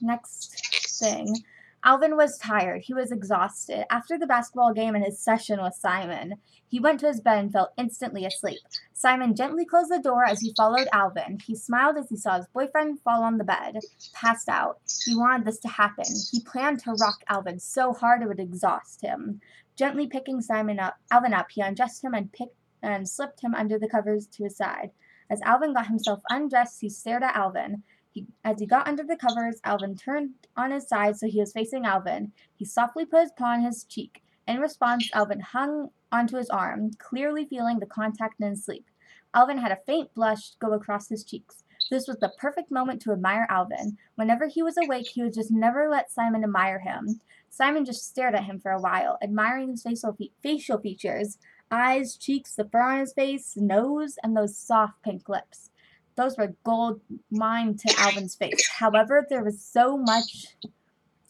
[0.00, 1.36] Next thing.
[1.84, 2.82] Alvin was tired.
[2.82, 3.86] He was exhausted.
[3.92, 6.34] After the basketball game and his session with Simon,
[6.68, 8.58] he went to his bed and fell instantly asleep.
[8.92, 11.38] Simon gently closed the door as he followed Alvin.
[11.46, 13.78] He smiled as he saw his boyfriend fall on the bed,
[14.14, 14.80] passed out.
[15.04, 16.06] He wanted this to happen.
[16.32, 19.40] He planned to rock Alvin so hard it would exhaust him.
[19.76, 23.78] Gently picking Simon up, Alvin up, he undressed him and picked and slipped him under
[23.78, 24.90] the covers to his side.
[25.30, 27.82] As Alvin got himself undressed, he stared at Alvin.
[28.16, 31.52] He, as he got under the covers, Alvin turned on his side so he was
[31.52, 32.32] facing Alvin.
[32.54, 34.22] He softly put his paw on his cheek.
[34.48, 38.86] In response, Alvin hung onto his arm, clearly feeling the contact in his sleep.
[39.34, 41.62] Alvin had a faint blush go across his cheeks.
[41.90, 43.98] This was the perfect moment to admire Alvin.
[44.14, 47.20] Whenever he was awake, he would just never let Simon admire him.
[47.50, 51.36] Simon just stared at him for a while, admiring his facial, fe- facial features
[51.70, 55.68] eyes, cheeks, the fur on his face, nose, and those soft pink lips.
[56.16, 57.00] Those were gold
[57.30, 58.68] mine to Alvin's face.
[58.78, 60.56] However, there was so much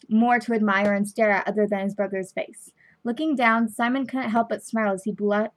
[0.08, 2.70] more to admire and stare at other than his brother's face.
[3.04, 5.52] Looking down, Simon couldn't help but smile as he blushed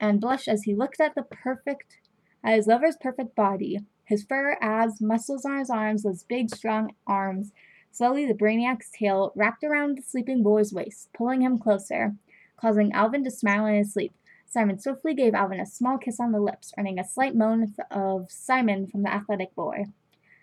[0.00, 1.98] and blush as he looked at the perfect
[2.44, 6.92] at his lover's perfect body, his fur, abs, muscles on his arms, those big strong
[7.06, 7.52] arms.
[7.92, 12.16] Slowly the brainiac's tail wrapped around the sleeping boy's waist, pulling him closer,
[12.56, 14.12] causing Alvin to smile in his sleep.
[14.52, 18.30] Simon swiftly gave Alvin a small kiss on the lips, earning a slight moan of
[18.30, 19.86] Simon from the athletic boy.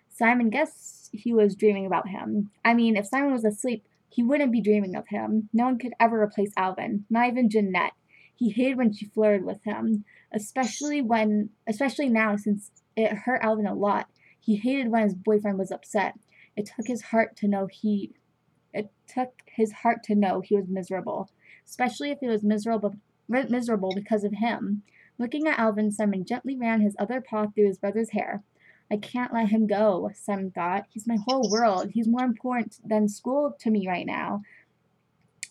[0.09, 2.49] Simon guessed he was dreaming about him.
[2.65, 5.49] I mean, if Simon was asleep, he wouldn't be dreaming of him.
[5.53, 7.93] No one could ever replace Alvin, not even Jeanette.
[8.35, 13.67] He hated when she flirted with him, especially when, especially now since it hurt Alvin
[13.67, 14.09] a lot.
[14.39, 16.15] He hated when his boyfriend was upset.
[16.55, 18.13] It took his heart to know he,
[18.73, 21.29] it took his heart to know he was miserable,
[21.67, 22.95] especially if he was miserable
[23.29, 24.83] miserable because of him.
[25.17, 28.43] Looking at Alvin, Simon gently ran his other paw through his brother's hair.
[28.91, 30.85] I can't let him go, Simon thought.
[30.89, 31.91] He's my whole world.
[31.91, 34.41] He's more important than school to me right now.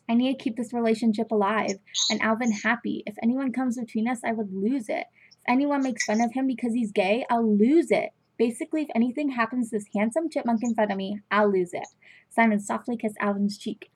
[0.09, 1.79] I need to keep this relationship alive
[2.11, 3.03] and Alvin happy.
[3.07, 5.05] If anyone comes between us, I would lose it.
[5.31, 8.11] If anyone makes fun of him because he's gay, I'll lose it.
[8.39, 11.87] Basically, if anything happens to this handsome chipmunk in front of me, I'll lose it.
[12.31, 13.91] Simon softly kissed Alvin's cheek.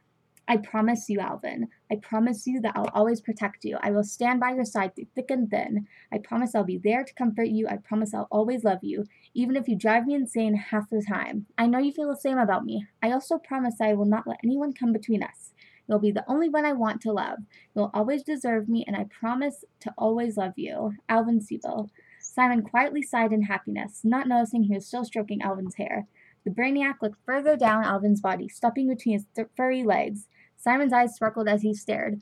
[0.48, 1.68] I promise you, Alvin.
[1.90, 3.78] I promise you that I'll always protect you.
[3.80, 5.86] I will stand by your side through thick and thin.
[6.12, 7.68] I promise I'll be there to comfort you.
[7.68, 11.46] I promise I'll always love you, even if you drive me insane half the time.
[11.56, 12.86] I know you feel the same about me.
[13.02, 15.52] I also promise I will not let anyone come between us.
[15.88, 17.38] You'll be the only one I want to love.
[17.74, 20.94] You'll always deserve me, and I promise to always love you.
[21.08, 21.90] Alvin Seville.
[22.20, 26.06] Simon quietly sighed in happiness, not noticing he was still stroking Alvin's hair.
[26.44, 30.26] The brainiac looked further down Alvin's body, stopping between his th- furry legs.
[30.56, 32.20] Simon's eyes sparkled as he stared.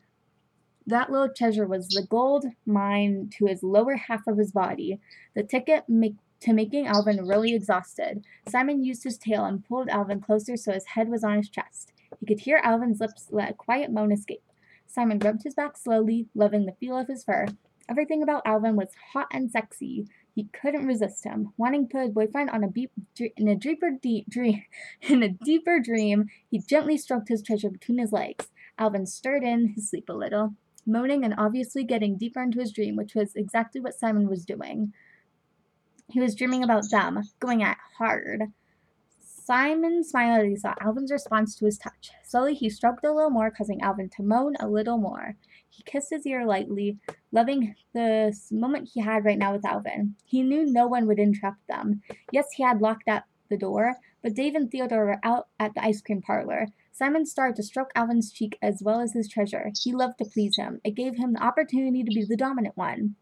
[0.86, 5.00] That little treasure was the gold mine to his lower half of his body,
[5.34, 8.24] the ticket make, to making Alvin really exhausted.
[8.48, 11.92] Simon used his tail and pulled Alvin closer so his head was on his chest.
[12.18, 14.42] He could hear Alvin's lips let a quiet moan escape.
[14.86, 17.46] Simon rubbed his back slowly, loving the feel of his fur.
[17.88, 20.06] Everything about Alvin was hot and sexy.
[20.40, 21.52] He couldn't resist him.
[21.58, 22.90] Wanting to put his boyfriend on a beep,
[23.36, 24.62] in a deeper deep dream,
[25.02, 28.48] in a deeper dream, he gently stroked his treasure between his legs.
[28.78, 30.54] Alvin stirred in his sleep a little,
[30.86, 34.94] moaning and obviously getting deeper into his dream, which was exactly what Simon was doing.
[36.08, 38.44] He was dreaming about them, going at hard.
[39.20, 42.12] Simon smiled as he saw Alvin's response to his touch.
[42.24, 45.36] Slowly, he stroked a little more, causing Alvin to moan a little more.
[45.70, 46.98] He kissed his ear lightly,
[47.32, 50.16] loving the moment he had right now with Alvin.
[50.24, 52.02] He knew no one would interrupt them.
[52.32, 55.84] Yes, he had locked up the door, but Dave and Theodore were out at the
[55.84, 56.66] ice cream parlor.
[56.92, 59.70] Simon started to stroke Alvin's cheek as well as his treasure.
[59.80, 60.80] He loved to please him.
[60.84, 63.14] It gave him the opportunity to be the dominant one.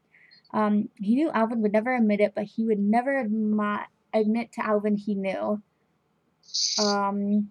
[0.52, 4.66] Um, he knew Alvin would never admit it, but he would never admi- admit to
[4.66, 5.62] Alvin he knew.
[6.82, 7.50] Um,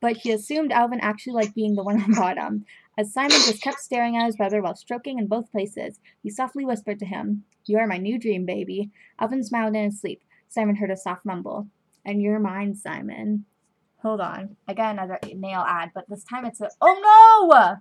[0.00, 2.66] but he assumed Alvin actually liked being the one on bottom.
[2.98, 6.64] As Simon just kept staring at his brother while stroking in both places, he softly
[6.64, 8.90] whispered to him, You are my new dream, baby.
[9.20, 10.20] Alvin smiled in his sleep.
[10.48, 11.68] Simon heard a soft mumble.
[12.04, 13.44] And you're mine, Simon.
[14.02, 14.56] Hold on.
[14.66, 16.70] I got another nail ad, but this time it's a.
[16.80, 17.76] Oh no!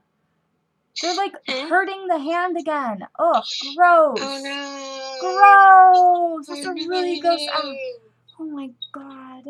[1.01, 2.99] They're like hurting the hand again.
[3.17, 3.41] Oh,
[3.75, 4.19] gross.
[4.21, 6.43] Oh no.
[6.45, 6.47] Gross.
[6.47, 7.75] That's a really gross ad.
[8.39, 9.45] Oh my god.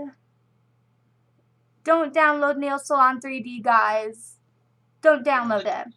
[1.83, 4.37] Don't download Nail Salon 3D, guys.
[5.07, 5.87] Don't download it.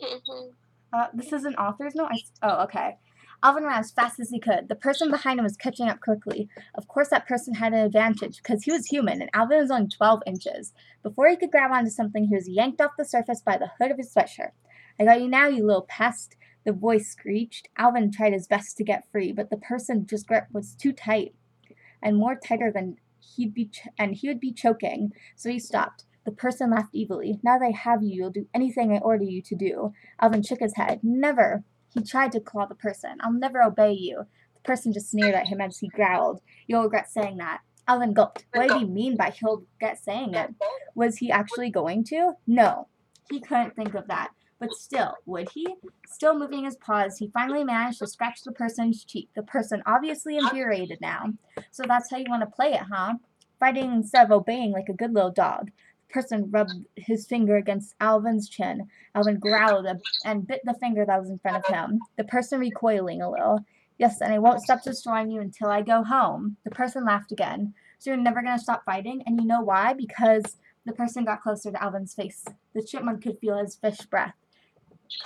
[0.00, 0.54] Mhm.
[0.92, 2.10] Uh, this is an author's note.
[2.12, 2.98] I oh, okay.
[3.42, 4.68] Alvin ran as fast as he could.
[4.68, 6.48] The person behind him was catching up quickly.
[6.76, 9.88] Of course, that person had an advantage because he was human and Alvin was only
[9.88, 10.72] 12 inches.
[11.02, 13.90] Before he could grab onto something, he was yanked off the surface by the hood
[13.90, 14.52] of his sweatshirt.
[15.00, 17.66] I got you now, you little pest, the voice screeched.
[17.76, 21.34] Alvin tried his best to get free, but the person just grip was too tight
[22.00, 22.98] and more tighter than
[23.34, 26.04] he'd be ch- and he would be choking, so he stopped.
[26.24, 27.40] The person laughed evilly.
[27.42, 29.92] Now that I have you, you'll do anything I order you to do.
[30.20, 31.00] Alvin shook his head.
[31.02, 31.64] Never.
[31.94, 33.18] He tried to claw the person.
[33.20, 34.26] I'll never obey you.
[34.54, 36.40] The person just sneered at him as he growled.
[36.66, 37.60] You'll regret saying that.
[37.88, 38.44] Alvin gulped.
[38.52, 40.54] What did he mean by he'll regret saying it?
[40.94, 42.32] Was he actually going to?
[42.46, 42.86] No.
[43.30, 44.30] He couldn't think of that.
[44.60, 45.66] But still, would he?
[46.06, 49.30] Still moving his paws, he finally managed to scratch the person's cheek.
[49.34, 51.32] The person obviously infuriated now.
[51.70, 53.14] So that's how you want to play it, huh?
[53.58, 55.70] Fighting instead of obeying like a good little dog.
[56.12, 58.88] Person rubbed his finger against Alvin's chin.
[59.14, 59.86] Alvin growled
[60.24, 62.00] and bit the finger that was in front of him.
[62.16, 63.64] The person recoiling a little.
[63.98, 66.56] Yes, and I won't stop destroying you until I go home.
[66.64, 67.74] The person laughed again.
[67.98, 69.22] So you're never going to stop fighting?
[69.26, 69.92] And you know why?
[69.92, 72.44] Because the person got closer to Alvin's face.
[72.74, 74.34] The chipmunk could feel his fish breath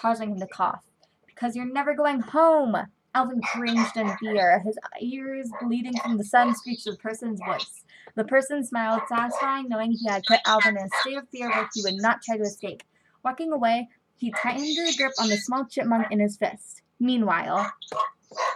[0.00, 0.84] causing him to cough.
[1.26, 2.76] Because you're never going home!
[3.14, 7.83] Alvin cringed in fear, his ears bleeding from the sun screeched the person's voice.
[8.14, 11.68] The person smiled, satisfying, knowing he had put Alvin in a state of fear where
[11.74, 12.82] he would not try to escape.
[13.24, 16.82] Walking away, he tightened the grip on the small chipmunk in his fist.
[17.00, 17.72] Meanwhile,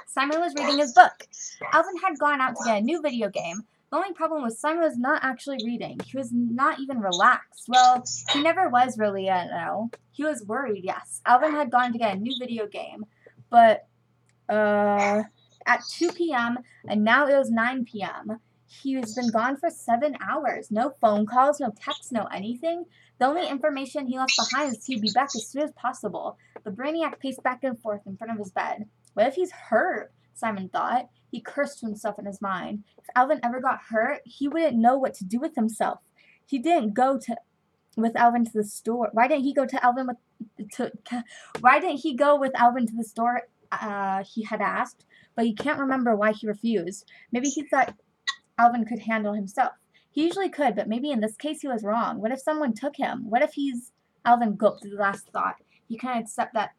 [0.06, 1.26] Simon was reading his book.
[1.72, 3.62] Alvin had gone out to get a new video game.
[3.90, 5.98] The only problem was Simon was not actually reading.
[6.04, 7.64] He was not even relaxed.
[7.68, 9.90] Well, he never was really, you know.
[10.12, 11.22] He was worried, yes.
[11.24, 13.06] Alvin had gone to get a new video game,
[13.50, 13.86] but
[14.48, 15.22] uh,
[15.66, 18.40] at 2 p.m., and now it was 9 p.m.
[18.68, 20.70] He's been gone for seven hours.
[20.70, 22.84] No phone calls, no texts, no anything.
[23.18, 26.36] The only information he left behind is he'd be back as soon as possible.
[26.64, 28.84] The brainiac paced back and forth in front of his bed.
[29.14, 30.12] What if he's hurt?
[30.34, 31.08] Simon thought.
[31.30, 32.84] He cursed himself in his mind.
[32.98, 36.00] If Alvin ever got hurt, he wouldn't know what to do with himself.
[36.46, 37.36] He didn't go to
[37.96, 39.08] with Alvin to the store.
[39.12, 40.92] Why didn't he go to Alvin with to?
[41.60, 43.42] Why didn't he go with Alvin to the store?
[43.72, 45.04] Uh, he had asked,
[45.34, 47.04] but he can't remember why he refused.
[47.32, 47.94] Maybe he thought
[48.58, 49.72] Alvin could handle himself.
[50.10, 52.20] He usually could, but maybe in this case he was wrong.
[52.20, 53.30] What if someone took him?
[53.30, 53.92] What if he's
[54.24, 55.56] Alvin gulped the last thought.
[55.88, 56.72] He can't accept that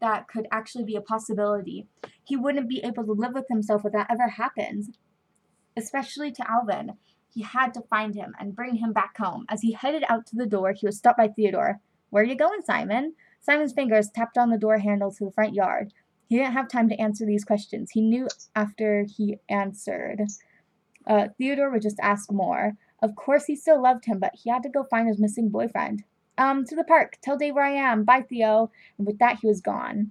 [0.00, 1.86] that could actually be a possibility.
[2.22, 4.90] He wouldn't be able to live with himself if that ever happens.
[5.76, 6.92] Especially to Alvin.
[7.28, 9.44] He had to find him and bring him back home.
[9.50, 11.80] As he headed out to the door, he was stopped by Theodore.
[12.10, 13.14] Where are you going, Simon?
[13.40, 15.92] Simon's fingers tapped on the door handle to the front yard.
[16.28, 17.90] He didn't have time to answer these questions.
[17.90, 20.22] He knew after he answered.
[21.06, 22.76] Uh, Theodore would just ask more.
[23.02, 26.04] Of course, he still loved him, but he had to go find his missing boyfriend.
[26.36, 27.18] Um, to the park.
[27.22, 28.04] Tell Dave where I am.
[28.04, 28.70] Bye, Theo.
[28.98, 30.10] And with that, he was gone.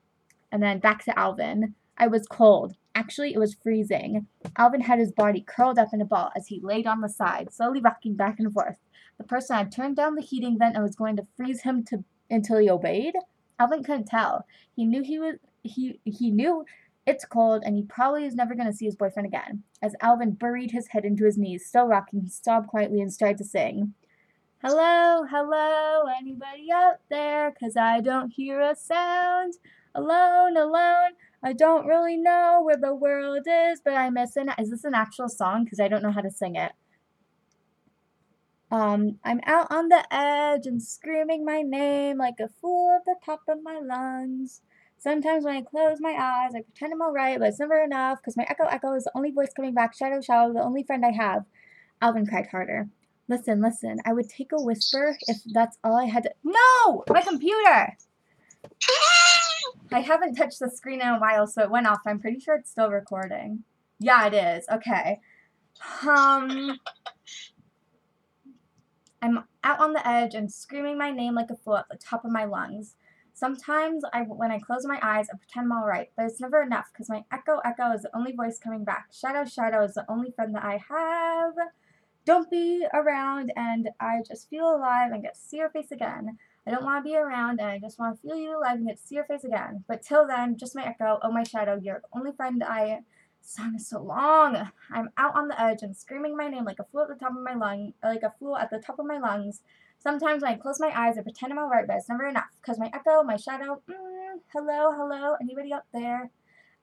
[0.51, 1.75] And then back to Alvin.
[1.97, 2.75] I was cold.
[2.95, 4.27] Actually, it was freezing.
[4.58, 7.51] Alvin had his body curled up in a ball as he laid on the side,
[7.51, 8.77] slowly rocking back and forth.
[9.17, 12.03] The person had turned down the heating vent and was going to freeze him to
[12.29, 13.15] until he obeyed.
[13.60, 14.45] Alvin couldn't tell.
[14.75, 16.65] He knew he was he he knew
[17.05, 19.63] it's cold and he probably is never going to see his boyfriend again.
[19.81, 23.37] As Alvin buried his head into his knees, still rocking, he sobbed quietly and started
[23.39, 23.93] to sing.
[24.63, 27.53] Hello, hello, anybody out there?
[27.59, 29.55] Cause I don't hear a sound.
[29.93, 31.11] Alone, alone.
[31.43, 34.47] I don't really know where the world is, but I miss it.
[34.57, 35.65] Is this an actual song?
[35.65, 36.71] Because I don't know how to sing it.
[38.71, 43.15] Um, I'm out on the edge and screaming my name like a fool at the
[43.23, 44.61] top of my lungs.
[45.03, 48.37] Sometimes when I close my eyes, I pretend I'm alright, but it's never enough because
[48.37, 49.93] my echo echo is the only voice coming back.
[49.93, 51.43] Shadow, shadow, the only friend I have.
[52.01, 52.87] Alvin cried harder.
[53.27, 53.97] Listen, listen.
[54.05, 56.31] I would take a whisper if that's all I had to.
[56.45, 57.03] No!
[57.09, 57.97] My computer!
[59.91, 61.99] I haven't touched the screen in a while, so it went off.
[62.05, 63.65] I'm pretty sure it's still recording.
[63.99, 64.65] Yeah, it is.
[64.71, 65.19] Okay.
[66.07, 66.79] Um.
[69.21, 72.23] I'm out on the edge and screaming my name like a fool at the top
[72.23, 72.95] of my lungs.
[73.33, 76.61] Sometimes I, when I close my eyes, I pretend I'm all right, but it's never
[76.61, 79.07] enough because my echo echo is the only voice coming back.
[79.11, 81.53] Shadow shadow is the only friend that I have.
[82.25, 86.37] Don't be around, and I just feel alive and get to see your face again.
[86.65, 88.88] I don't want to be around, and I just want to feel you alive and
[88.88, 89.84] get to see your face again.
[89.88, 91.19] But till then, just my echo.
[91.21, 92.99] Oh, my shadow, you're the only friend I.
[93.45, 94.71] Song is so long.
[94.89, 97.36] I'm out on the edge and screaming my name like a fool at the top
[97.36, 99.59] of my lung, like a fool at the top of my lungs.
[100.04, 102.49] Sometimes when I close my eyes, I pretend I'm alright, but it's never enough.
[102.60, 106.30] Because my echo, my shadow, mm, hello, hello, anybody out there?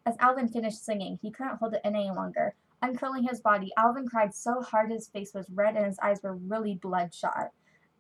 [0.07, 2.55] As Alvin finished singing, he couldn't hold it in any longer.
[2.81, 6.35] Uncurling his body, Alvin cried so hard his face was red and his eyes were
[6.35, 7.51] really bloodshot.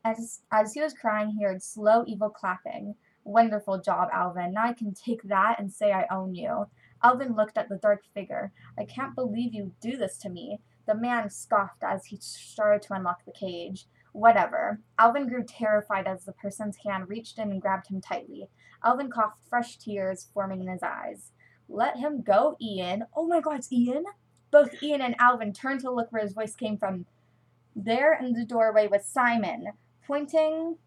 [0.02, 2.94] As, as he was crying, he heard slow, evil clapping.
[3.22, 4.54] Wonderful job, Alvin.
[4.54, 6.64] Now I can take that and say I own you.
[7.02, 8.52] Alvin looked at the dark figure.
[8.78, 10.60] I can't believe you do this to me.
[10.86, 13.86] The man scoffed as he started to unlock the cage.
[14.12, 14.80] Whatever.
[14.98, 18.48] Alvin grew terrified as the person's hand reached in and grabbed him tightly.
[18.84, 21.30] Alvin coughed, fresh tears forming in his eyes.
[21.68, 23.04] Let him go, Ian.
[23.14, 24.04] Oh my god, it's Ian?
[24.50, 27.06] Both Ian and Alvin turned to look where his voice came from.
[27.76, 29.68] There in the doorway was Simon,
[30.04, 30.78] pointing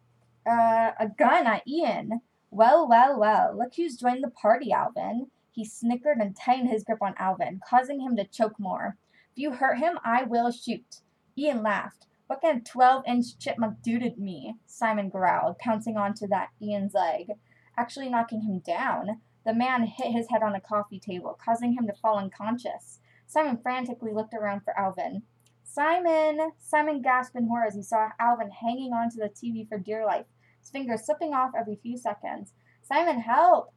[0.45, 2.19] uh, a gun at Ian.
[2.51, 5.27] Well, well, well, look who's joined the party, Alvin.
[5.51, 8.97] He snickered and tightened his grip on Alvin, causing him to choke more.
[9.31, 11.01] If you hurt him, I will shoot.
[11.37, 12.07] Ian laughed.
[12.27, 14.55] What can a 12 inch chipmunk do to me?
[14.65, 17.33] Simon growled, pouncing onto that Ian's leg,
[17.77, 19.21] actually knocking him down.
[19.45, 22.99] The man hit his head on a coffee table, causing him to fall unconscious.
[23.27, 25.23] Simon frantically looked around for Alvin.
[25.63, 26.51] Simon!
[26.59, 30.25] Simon gasped in horror as he saw Alvin hanging onto the TV for dear life,
[30.59, 32.53] his fingers slipping off every few seconds.
[32.83, 33.73] Simon, help!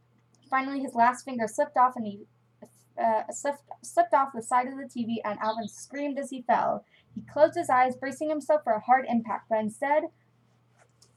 [0.49, 2.26] Finally, his last finger slipped off and he
[3.03, 6.84] uh, slipped, slipped off the side of the TV, and Alvin screamed as he fell.
[7.17, 10.05] He closed his eyes, bracing himself for a hard impact, but instead,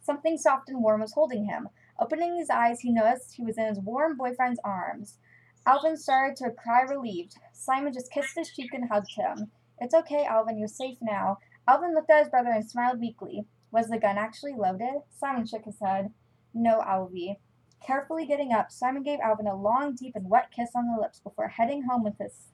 [0.02, 1.70] something soft and warm was holding him.
[2.00, 5.18] Opening his eyes, he noticed he was in his warm boyfriend's arms.
[5.66, 7.36] Alvin started to cry relieved.
[7.52, 9.52] Simon just kissed his cheek and hugged him.
[9.78, 11.40] It's okay, Alvin, you're safe now.
[11.68, 13.46] Alvin looked at his brother and smiled weakly.
[13.72, 15.04] Was the gun actually loaded?
[15.16, 16.14] Simon shook his head.
[16.54, 17.38] No, Alvy.
[17.86, 21.20] Carefully getting up, Simon gave Alvin a long, deep, and wet kiss on the lips
[21.20, 22.48] before heading home with his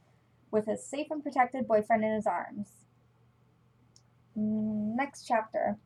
[0.52, 2.85] with his safe and protected boyfriend in his arms.
[4.38, 5.78] Mm, next chapter.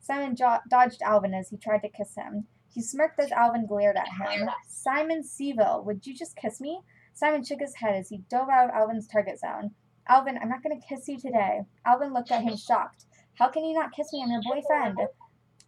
[0.00, 2.46] Simon jo- dodged Alvin as he tried to kiss him.
[2.72, 4.48] He smirked as Alvin glared at him.
[4.66, 6.80] Simon Seville, would you just kiss me?
[7.14, 9.74] Simon shook his head as he dove out of Alvin's target zone.
[10.08, 11.62] Alvin, I'm not going to kiss you today.
[11.84, 13.06] Alvin looked at him shocked.
[13.34, 14.22] How can you not kiss me?
[14.22, 14.98] I'm your boyfriend.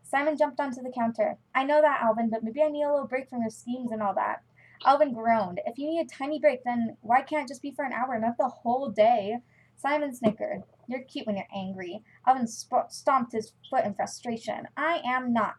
[0.02, 1.36] Simon jumped onto the counter.
[1.54, 4.02] I know that, Alvin, but maybe I need a little break from your schemes and
[4.02, 4.42] all that.
[4.84, 5.60] Alvin groaned.
[5.66, 8.18] If you need a tiny break, then why can't it just be for an hour,
[8.18, 9.38] not the whole day?
[9.76, 10.62] Simon snickered.
[10.88, 12.02] You're cute when you're angry.
[12.30, 14.68] Alvin stomped his foot in frustration.
[14.76, 15.56] I am not.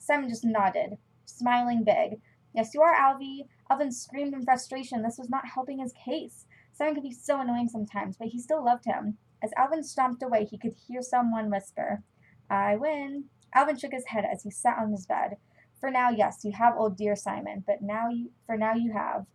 [0.00, 2.20] Simon just nodded, smiling big.
[2.52, 3.46] Yes, you are, Alvy.
[3.70, 5.02] Alvin screamed in frustration.
[5.02, 6.46] This was not helping his case.
[6.72, 9.18] Simon could be so annoying sometimes, but he still loved him.
[9.40, 12.02] As Alvin stomped away, he could hear someone whisper,
[12.50, 13.26] I win.
[13.54, 15.36] Alvin shook his head as he sat on his bed.
[15.78, 19.26] For now, yes, you have old dear Simon, but now you for now you have.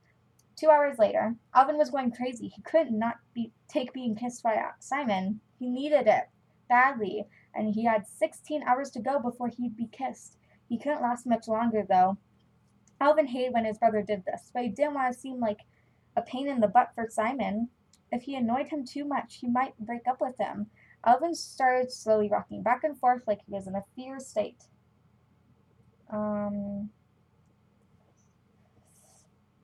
[0.57, 2.49] Two hours later, Alvin was going crazy.
[2.49, 5.39] He couldn't not be, take being kissed by uh, Simon.
[5.57, 6.27] He needed it
[6.67, 10.37] badly, and he had 16 hours to go before he'd be kissed.
[10.67, 12.17] He couldn't last much longer, though.
[12.99, 15.61] Alvin hated when his brother did this, but he didn't want to seem like
[16.15, 17.69] a pain in the butt for Simon.
[18.11, 20.67] If he annoyed him too much, he might break up with him.
[21.05, 24.63] Alvin started slowly rocking back and forth like he was in a fear state.
[26.09, 26.89] Um,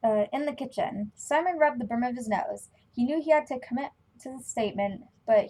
[0.04, 2.70] uh, in the kitchen, Simon rubbed the brim of his nose.
[2.94, 3.92] He knew he had to commit
[4.22, 5.50] to the statement, but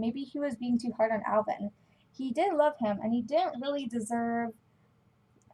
[0.00, 1.70] maybe he was being too hard on Alvin.
[2.16, 4.52] He did love him, and he didn't really deserve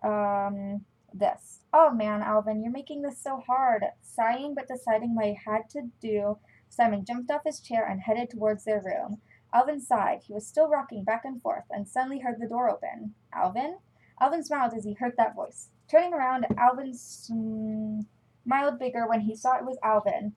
[0.03, 1.61] um, this.
[1.73, 3.85] Oh man, Alvin, you're making this so hard.
[4.03, 6.39] Sighing but deciding what he had to do,
[6.69, 9.21] Simon jumped off his chair and headed towards their room.
[9.55, 10.21] Alvin sighed.
[10.27, 13.15] He was still rocking back and forth and suddenly heard the door open.
[13.35, 13.79] Alvin?
[14.21, 15.69] Alvin smiled as he heard that voice.
[15.91, 20.35] Turning around, Alvin smiled bigger when he saw it was Alvin.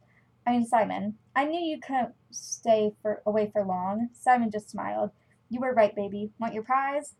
[0.48, 1.18] I mean, Simon.
[1.36, 4.10] I knew you couldn't stay for, away for long.
[4.14, 5.12] Simon just smiled.
[5.50, 6.32] You were right, baby.
[6.39, 7.16] Want your prize?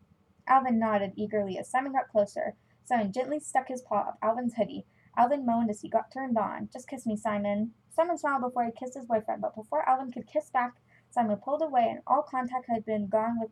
[0.48, 2.56] Alvin nodded eagerly as Simon got closer.
[2.84, 4.86] Simon gently stuck his paw up Alvin's hoodie.
[5.18, 6.70] Alvin moaned as he got turned on.
[6.72, 7.72] Just kiss me, Simon.
[7.96, 10.74] Simon smiled before he kissed his boyfriend, but before Alvin could kiss back,
[11.10, 13.52] Simon pulled away, and all contact had been gone with,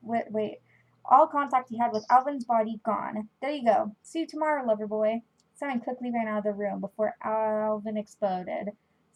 [0.00, 0.58] with wait,
[1.04, 3.28] all contact he had with Alvin's body gone.
[3.40, 3.94] There you go.
[4.02, 5.22] See you tomorrow, lover boy.
[5.54, 8.70] Simon quickly ran out of the room before Alvin exploded.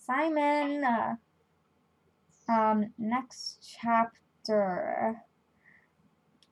[0.07, 0.84] Simon.
[0.84, 1.16] Uh,
[2.48, 5.16] um, next chapter.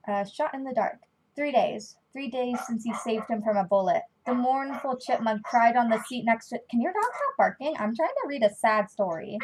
[0.07, 0.99] Uh, shot in the dark.
[1.37, 1.97] Three days.
[2.13, 4.03] Three days since he saved him from a bullet.
[4.27, 6.59] The mournful chipmunk cried on the seat next to.
[6.71, 7.75] Can your dog stop barking?
[7.79, 9.39] I'm trying to read a sad story.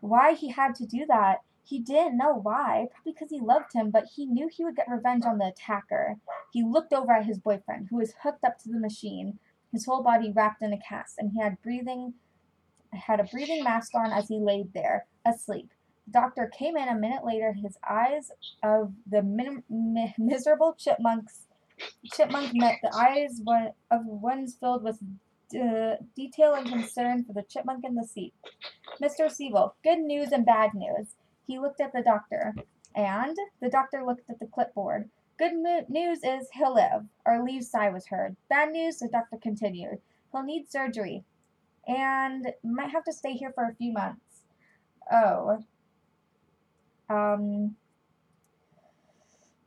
[0.00, 2.88] Why he had to do that, he didn't know why.
[2.92, 6.16] Probably because he loved him, but he knew he would get revenge on the attacker.
[6.52, 9.38] He looked over at his boyfriend, who was hooked up to the machine,
[9.72, 12.14] his whole body wrapped in a cast, and he had breathing
[12.96, 15.70] had a breathing mask on as he laid there, asleep.
[16.06, 18.30] The doctor came in a minute later, his eyes
[18.62, 21.46] of the min- mi- miserable chipmunks
[22.14, 23.40] chipmunk met the eyes
[23.90, 24.98] of ones filled with
[25.50, 28.34] detail and concern for the chipmunk in the seat.
[29.02, 29.30] Mr.
[29.30, 31.08] Seville, good news and bad news.
[31.46, 32.54] He looked at the doctor,
[32.94, 35.08] and the doctor looked at the clipboard.
[35.38, 37.04] Good mo- news is he'll live.
[37.24, 38.36] Our leave sigh was heard.
[38.48, 39.98] Bad news, the doctor continued.
[40.32, 41.24] He'll need surgery.
[41.86, 44.42] And might have to stay here for a few months.
[45.10, 45.64] Oh.
[47.08, 47.76] Um.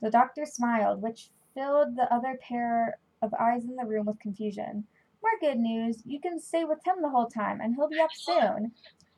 [0.02, 4.84] The doctor smiled, which filled the other pair of eyes in the room with confusion.
[5.22, 6.02] More good news.
[6.06, 8.72] You can stay with him the whole time, and he'll be up soon.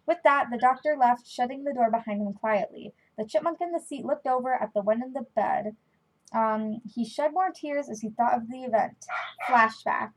[0.07, 2.93] With that, the doctor left, shutting the door behind him quietly.
[3.17, 5.77] The chipmunk in the seat looked over at the one in the bed.
[6.35, 9.07] Um, he shed more tears as he thought of the event.
[9.47, 10.11] Flashback.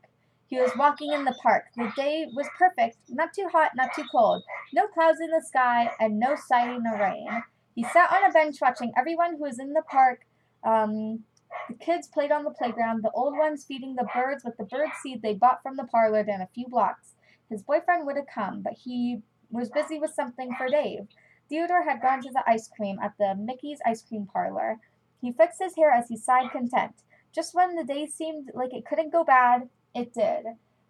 [0.48, 1.64] He was walking in the park.
[1.76, 4.44] The day was perfect, not too hot, not too cold.
[4.72, 7.42] No clouds in the sky, and no sign of rain.
[7.74, 10.20] He sat on a bench watching everyone who was in the park.
[10.64, 11.24] Um,
[11.68, 14.90] the kids played on the playground, the old ones feeding the birds with the bird
[15.02, 17.14] seed they bought from the parlor down a few blocks.
[17.50, 21.08] His boyfriend would have come, but he was busy with something for Dave.
[21.48, 24.78] Theodore had gone to the ice cream at the Mickey's ice cream parlor.
[25.20, 26.94] He fixed his hair as he sighed content.
[27.32, 30.44] Just when the day seemed like it couldn't go bad, it did.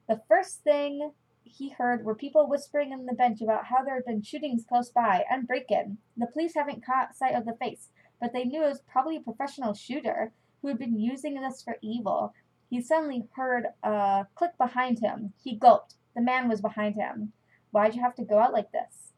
[0.08, 1.12] The first thing
[1.44, 4.90] he heard were people whispering on the bench about how there had been shootings close
[4.90, 5.98] by and break in.
[6.16, 7.88] The police haven't caught sight of the face,
[8.20, 11.76] but they knew it was probably a professional shooter who had been using this for
[11.82, 12.34] evil.
[12.68, 15.32] He suddenly heard a click behind him.
[15.42, 15.94] He gulped.
[16.16, 17.32] The man was behind him.
[17.70, 19.12] Why'd you have to go out like this?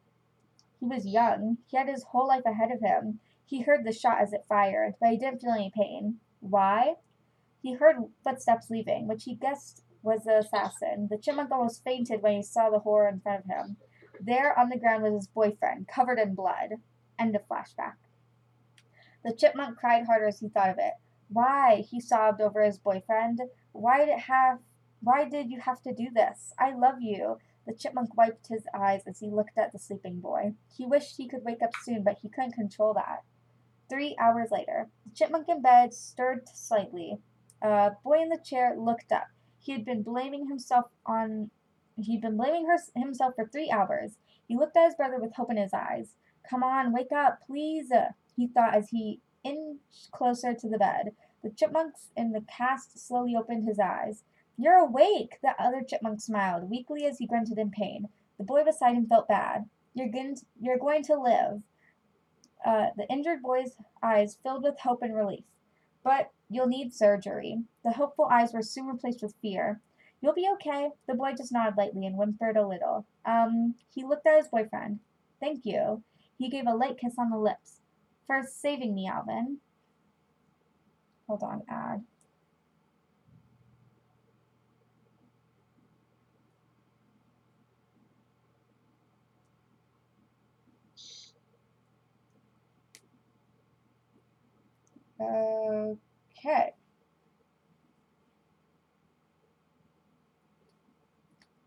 [0.81, 1.59] He was young.
[1.67, 3.21] He had his whole life ahead of him.
[3.47, 6.19] He heard the shot as it fired, but he didn't feel any pain.
[6.41, 6.97] Why?
[7.61, 11.09] He heard footsteps leaving, which he guessed was the assassin.
[11.11, 13.77] The chipmunk almost fainted when he saw the horror in front of him.
[14.21, 16.75] There on the ground was his boyfriend, covered in blood.
[17.19, 17.97] End of flashback.
[19.25, 20.95] The chipmunk cried harder as he thought of it.
[21.29, 21.85] Why?
[21.89, 23.41] He sobbed over his boyfriend.
[23.73, 24.61] Why did it have
[25.01, 26.53] why did you have to do this?
[26.59, 27.39] I love you.
[27.67, 30.55] The chipmunk wiped his eyes as he looked at the sleeping boy.
[30.77, 33.23] He wished he could wake up soon, but he couldn't control that.
[33.89, 37.21] Three hours later, the chipmunk in bed stirred slightly.
[37.63, 39.29] A boy in the chair looked up.
[39.59, 41.51] He had been blaming himself on
[41.97, 44.19] he'd been blaming her, himself for three hours.
[44.47, 46.15] He looked at his brother with hope in his eyes.
[46.49, 47.91] Come on, wake up, please,
[48.37, 51.13] he thought as he inched closer to the bed.
[51.43, 54.23] The chipmunks in the cast slowly opened his eyes.
[54.57, 55.39] You're awake!
[55.43, 58.09] The other chipmunk smiled, weakly as he grunted in pain.
[58.39, 59.69] The boy beside him felt bad.
[59.95, 61.63] You're going you're going to live.
[62.65, 65.45] Uh, the injured boy's eyes filled with hope and relief.
[66.03, 67.63] But you'll need surgery.
[67.85, 69.81] The hopeful eyes were soon replaced with fear.
[70.21, 70.91] You'll be okay.
[71.07, 73.07] The boy just nodded lightly and whimpered a little.
[73.25, 75.01] Um, he looked at his boyfriend.
[75.41, 76.03] Thank you.
[76.39, 77.81] He gave a light kiss on the lips.
[78.27, 79.59] For saving me, Alvin.
[81.27, 82.05] Hold on, add.
[95.21, 96.75] Okay.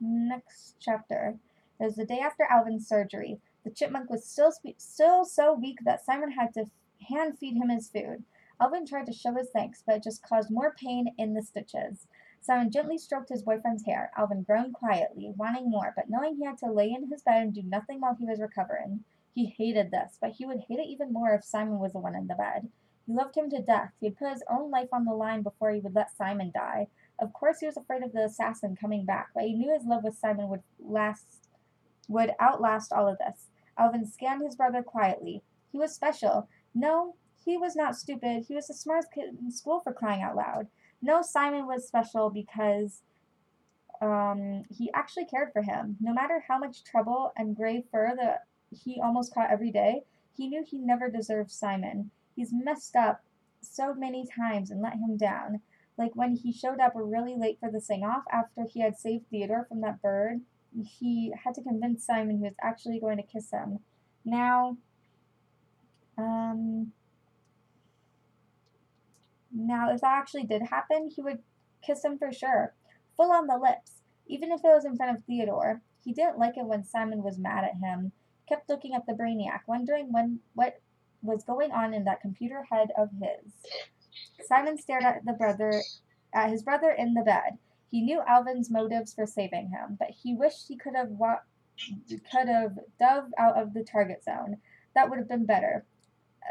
[0.01, 1.39] Next chapter.
[1.79, 3.39] It was the day after Alvin's surgery.
[3.63, 6.69] The chipmunk was still still so weak that Simon had to
[7.07, 8.25] hand feed him his food.
[8.59, 12.05] Alvin tried to show his thanks, but it just caused more pain in the stitches.
[12.41, 14.11] Simon gently stroked his boyfriend's hair.
[14.17, 17.53] Alvin groaned quietly, wanting more, but knowing he had to lay in his bed and
[17.53, 19.05] do nothing while he was recovering.
[19.33, 22.15] He hated this, but he would hate it even more if Simon was the one
[22.15, 22.69] in the bed.
[23.05, 23.91] He loved him to death.
[23.99, 26.87] He had put his own life on the line before he would let Simon die.
[27.19, 30.03] Of course, he was afraid of the assassin coming back, but he knew his love
[30.03, 31.49] with Simon would last,
[32.07, 33.47] would outlast all of this.
[33.77, 35.43] Alvin scanned his brother quietly.
[35.71, 36.47] He was special.
[36.73, 38.45] No, he was not stupid.
[38.47, 40.67] He was the smartest kid in school for crying out loud.
[41.01, 43.01] No, Simon was special because
[44.01, 45.97] um, he actually cared for him.
[45.99, 50.03] No matter how much trouble and gray fur that he almost caught every day,
[50.35, 52.11] he knew he never deserved Simon.
[52.35, 53.23] He's messed up
[53.61, 55.61] so many times and let him down.
[55.97, 59.29] Like when he showed up really late for the sing off after he had saved
[59.29, 60.41] Theodore from that bird,
[60.99, 63.79] he had to convince Simon he was actually going to kiss him.
[64.23, 64.77] Now,
[66.17, 66.93] um,
[69.51, 71.39] now if that actually did happen, he would
[71.81, 72.73] kiss him for sure,
[73.17, 75.81] full on the lips, even if it was in front of Theodore.
[76.03, 78.11] He didn't like it when Simon was mad at him.
[78.47, 80.81] Kept looking at the brainiac, wondering when what
[81.21, 83.53] was going on in that computer head of his.
[84.47, 85.81] Simon stared at the brother
[86.33, 87.57] at his brother in the bed.
[87.89, 91.41] He knew Alvin's motives for saving him, but he wished he could have wa-
[92.31, 94.57] could have dove out of the target zone.
[94.95, 95.85] That would have been better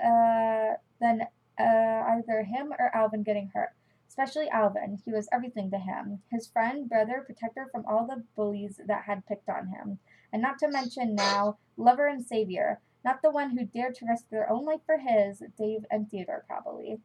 [0.04, 1.22] uh, than
[1.58, 3.70] uh, either him or Alvin getting hurt.
[4.08, 4.98] Especially Alvin.
[5.04, 6.20] He was everything to him.
[6.30, 9.98] His friend, brother, protector from all the bullies that had picked on him.
[10.32, 12.80] And not to mention now, lover and savior.
[13.04, 16.44] Not the one who dared to risk their own life for his, Dave and Theodore
[16.46, 17.00] probably.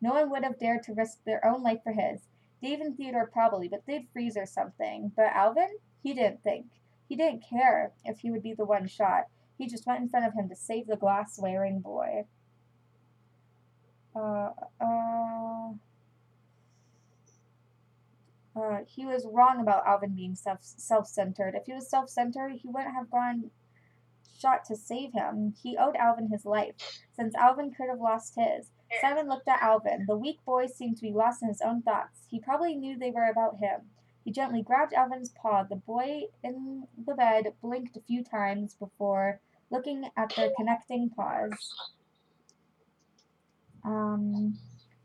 [0.00, 2.28] No one would have dared to risk their own life for his.
[2.62, 5.12] Dave and Theodore probably, but they'd freeze or something.
[5.16, 5.78] But Alvin?
[6.02, 6.66] He didn't think.
[7.08, 9.24] He didn't care if he would be the one shot.
[9.56, 12.26] He just went in front of him to save the glass wearing boy.
[14.14, 14.50] Uh,
[14.80, 15.72] uh,
[18.56, 21.54] uh, he was wrong about Alvin being self self centered.
[21.54, 23.50] If he was self centered, he wouldn't have gone
[24.36, 25.54] shot to save him.
[25.62, 26.74] He owed Alvin his life,
[27.12, 28.70] since Alvin could have lost his.
[29.00, 30.06] Simon looked at Alvin.
[30.06, 32.20] The weak boy seemed to be lost in his own thoughts.
[32.30, 33.90] He probably knew they were about him.
[34.24, 35.62] He gently grabbed Alvin's paw.
[35.62, 41.74] The boy in the bed blinked a few times before looking at their connecting paws.
[43.84, 44.58] Um,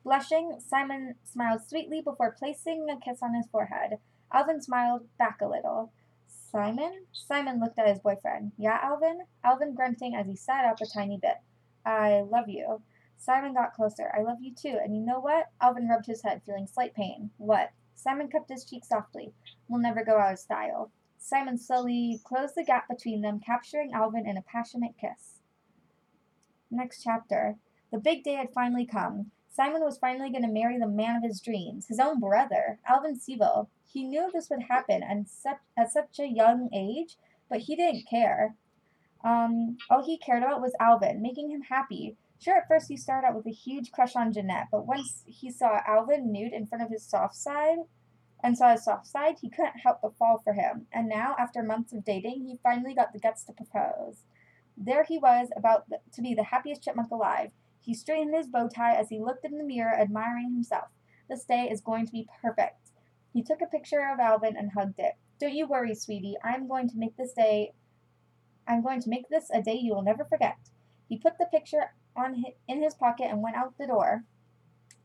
[0.04, 4.00] blushing, Simon smiled sweetly before placing a kiss on his forehead.
[4.32, 5.92] Alvin smiled back a little.
[6.54, 7.08] Simon?
[7.12, 8.52] Simon looked at his boyfriend.
[8.60, 9.22] Yeah, Alvin?
[9.44, 11.38] Alvin grunting as he sat up a tiny bit.
[11.84, 12.84] I love you.
[13.18, 14.14] Simon got closer.
[14.16, 14.78] I love you too.
[14.84, 15.48] And you know what?
[15.60, 17.32] Alvin rubbed his head, feeling slight pain.
[17.38, 17.72] What?
[17.96, 19.34] Simon cupped his cheek softly.
[19.68, 20.92] We'll never go out of style.
[21.18, 25.40] Simon slowly closed the gap between them, capturing Alvin in a passionate kiss.
[26.70, 27.56] Next chapter.
[27.92, 29.32] The big day had finally come.
[29.50, 33.20] Simon was finally going to marry the man of his dreams, his own brother, Alvin
[33.20, 33.70] Seville.
[33.94, 37.16] He knew this would happen and such, at such a young age,
[37.48, 38.56] but he didn't care.
[39.24, 42.18] Um, all he cared about was Alvin, making him happy.
[42.40, 45.52] Sure, at first he started out with a huge crush on Jeanette, but once he
[45.52, 47.78] saw Alvin nude in front of his soft side
[48.44, 50.88] and saw his soft side, he couldn't help but fall for him.
[50.92, 54.24] And now, after months of dating, he finally got the guts to propose.
[54.76, 57.52] There he was, about to be the happiest chipmunk alive.
[57.80, 60.88] He straightened his bow tie as he looked in the mirror, admiring himself.
[61.30, 62.83] This day is going to be perfect.
[63.34, 65.14] He took a picture of Alvin and hugged it.
[65.40, 66.36] Don't you worry, sweetie.
[66.44, 67.74] I'm going to make this day
[68.68, 70.58] I'm going to make this a day you will never forget.
[71.10, 74.24] He put the picture on his, in his pocket and went out the door.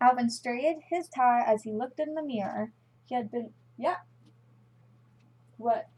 [0.01, 2.73] Alvin straightened his tie as he looked in the mirror.
[3.07, 3.97] He had been yeah.
[5.57, 5.89] What?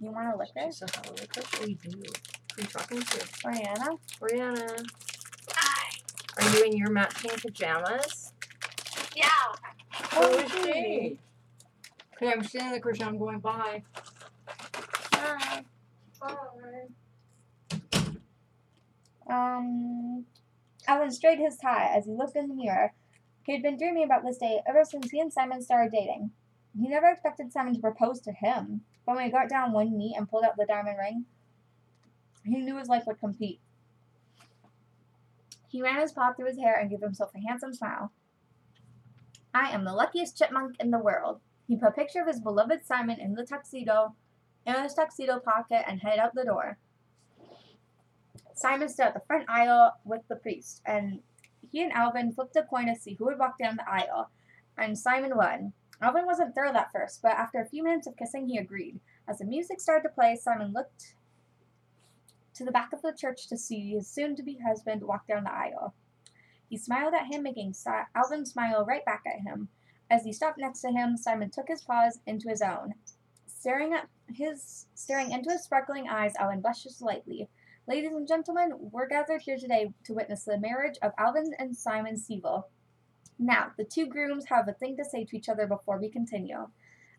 [0.00, 0.66] You want a liquor?
[0.66, 1.42] Just a liquor?
[1.66, 1.90] We do.
[1.90, 3.18] Who are you talking to?
[3.42, 3.98] Brianna?
[4.20, 4.86] Brianna.
[5.52, 5.96] Hi.
[6.38, 8.32] Are you in your matching pajamas?
[9.16, 9.26] Yeah.
[12.20, 13.82] Because I'm seeing the person I'm going by.
[15.14, 15.64] Hi.
[19.30, 20.26] Um,
[20.86, 22.92] Alvin straightened his tie as he looked in the mirror.
[23.44, 26.30] He had been dreaming about this day ever since he and Simon started dating.
[26.78, 29.96] He never expected Simon to propose to him, but when he got down on one
[29.96, 31.24] knee and pulled out the diamond ring,
[32.44, 33.60] he knew his life would complete.
[35.68, 38.12] He ran his paw through his hair and gave himself a handsome smile.
[39.54, 41.40] I am the luckiest chipmunk in the world.
[41.70, 44.16] He put a picture of his beloved Simon in the tuxedo,
[44.66, 46.78] in his tuxedo pocket, and headed out the door.
[48.56, 51.20] Simon stood at the front aisle with the priest, and
[51.70, 54.30] he and Alvin flipped a coin to see who would walk down the aisle,
[54.76, 55.72] and Simon won.
[56.02, 58.98] Alvin wasn't thrilled at first, but after a few minutes of kissing, he agreed.
[59.28, 61.14] As the music started to play, Simon looked
[62.54, 65.44] to the back of the church to see his soon to be husband walk down
[65.44, 65.94] the aisle.
[66.68, 67.76] He smiled at him, making
[68.16, 69.68] Alvin smile right back at him.
[70.10, 72.94] As he stopped next to him, Simon took his paws into his own.
[73.46, 77.48] Staring at his staring into his sparkling eyes, Alvin blushed slightly.
[77.86, 82.16] Ladies and gentlemen, we're gathered here today to witness the marriage of Alvin and Simon
[82.16, 82.68] Seville.
[83.38, 86.68] Now, the two grooms have a thing to say to each other before we continue.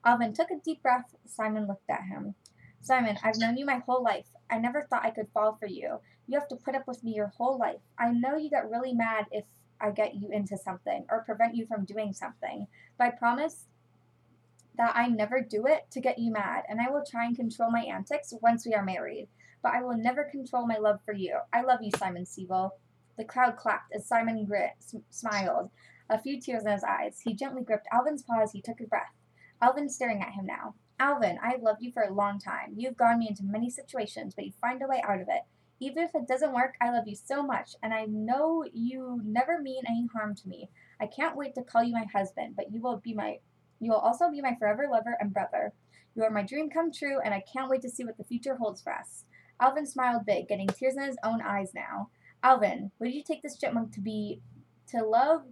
[0.04, 1.16] Alvin took a deep breath.
[1.26, 2.36] Simon looked at him.
[2.82, 4.28] Simon, I've known you my whole life.
[4.50, 6.00] I never thought I could fall for you.
[6.28, 7.82] You have to put up with me your whole life.
[7.98, 9.46] I know you get really mad if
[9.82, 12.68] I get you into something or prevent you from doing something,
[12.98, 13.66] but I promise
[14.78, 17.72] that I never do it to get you mad, and I will try and control
[17.72, 19.28] my antics once we are married.
[19.62, 21.38] But I will never control my love for you.
[21.54, 22.74] I love you, Simon Seville.
[23.18, 24.72] The crowd clapped as Simon grit,
[25.10, 25.70] smiled,
[26.10, 27.20] a few tears in his eyes.
[27.24, 29.14] He gently gripped Alvin's paw as he took a breath.
[29.62, 30.74] Alvin staring at him now.
[31.00, 32.74] Alvin, I have loved you for a long time.
[32.76, 35.44] You have gotten me into many situations, but you find a way out of it.
[35.82, 39.60] Even if it doesn't work, I love you so much, and I know you never
[39.60, 40.70] mean any harm to me.
[41.02, 43.40] I can't wait to call you my husband, but you will be my
[43.80, 45.74] you will also be my forever lover and brother.
[46.14, 48.58] You are my dream come true, and I can't wait to see what the future
[48.58, 49.26] holds for us.
[49.60, 52.10] Alvin smiled big, getting tears in his own eyes now.
[52.44, 54.40] Alvin, would you take this chipmunk to be
[54.90, 55.46] to love,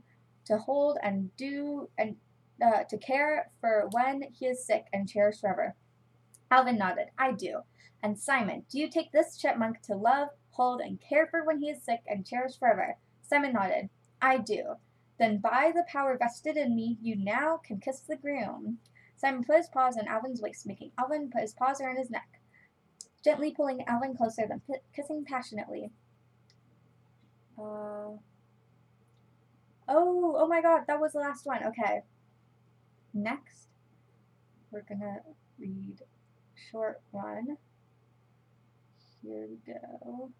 [0.45, 2.17] to hold and do and
[2.63, 5.75] uh, to care for when he is sick and cherish forever?
[6.51, 7.07] Alvin nodded.
[7.17, 7.61] I do.
[8.03, 11.69] And Simon, do you take this chipmunk to love, hold, and care for when he
[11.69, 12.97] is sick and cherish forever?
[13.21, 13.89] Simon nodded.
[14.21, 14.75] I do.
[15.19, 18.79] Then by the power vested in me, you now can kiss the groom.
[19.17, 22.39] Simon put his paws on Alvin's waist, making Alvin put his paws around his neck,
[23.23, 25.91] gently pulling Alvin closer, then p- kissing passionately.
[27.57, 28.15] Uh,
[29.89, 31.63] oh, oh my god, that was the last one.
[31.65, 32.01] Okay.
[33.13, 33.67] Next.
[34.71, 35.17] we're gonna
[35.59, 35.99] read
[36.71, 37.57] short one.
[39.23, 40.31] Here we go.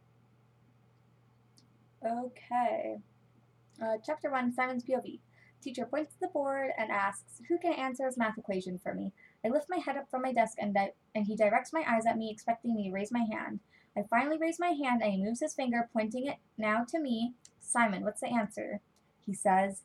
[2.06, 3.00] Okay.
[3.82, 5.20] Uh, chapter 1 Simon's POV.
[5.62, 9.12] Teacher points to the board and asks, Who can answer his math equation for me?
[9.44, 12.06] I lift my head up from my desk and, di- and he directs my eyes
[12.06, 13.60] at me, expecting me to raise my hand.
[13.98, 17.34] I finally raise my hand and he moves his finger, pointing it now to me.
[17.60, 18.80] Simon, what's the answer?
[19.26, 19.82] He says,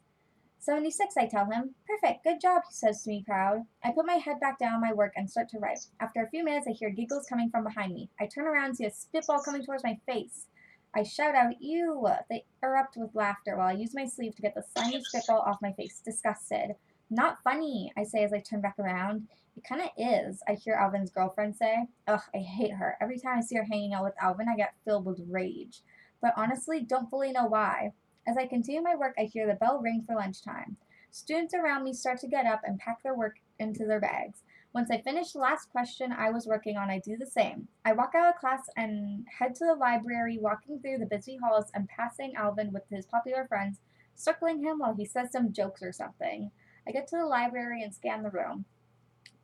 [0.64, 1.74] 76, I tell him.
[1.86, 3.66] Perfect, good job, he says to me, proud.
[3.84, 5.86] I put my head back down on my work and start to write.
[6.00, 8.08] After a few minutes, I hear giggles coming from behind me.
[8.18, 10.46] I turn around and see a spitball coming towards my face.
[10.94, 12.08] I shout out, Ew!
[12.30, 15.60] They erupt with laughter while I use my sleeve to get the slimy spitball off
[15.60, 16.76] my face, disgusted.
[17.10, 19.28] Not funny, I say as I turn back around.
[19.56, 21.88] It kinda is, I hear Alvin's girlfriend say.
[22.06, 22.96] Ugh, I hate her.
[23.00, 25.82] Every time I see her hanging out with Alvin, I get filled with rage.
[26.22, 27.92] But honestly, don't fully know why.
[28.26, 30.76] As I continue my work, I hear the bell ring for lunchtime.
[31.10, 34.42] Students around me start to get up and pack their work into their bags.
[34.74, 37.68] Once I finish the last question I was working on, I do the same.
[37.84, 41.66] I walk out of class and head to the library, walking through the busy halls
[41.74, 43.78] and passing Alvin with his popular friends,
[44.14, 46.50] circling him while he says some jokes or something.
[46.88, 48.64] I get to the library and scan the room.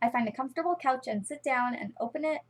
[0.03, 2.41] I find a comfortable couch and sit down and open it,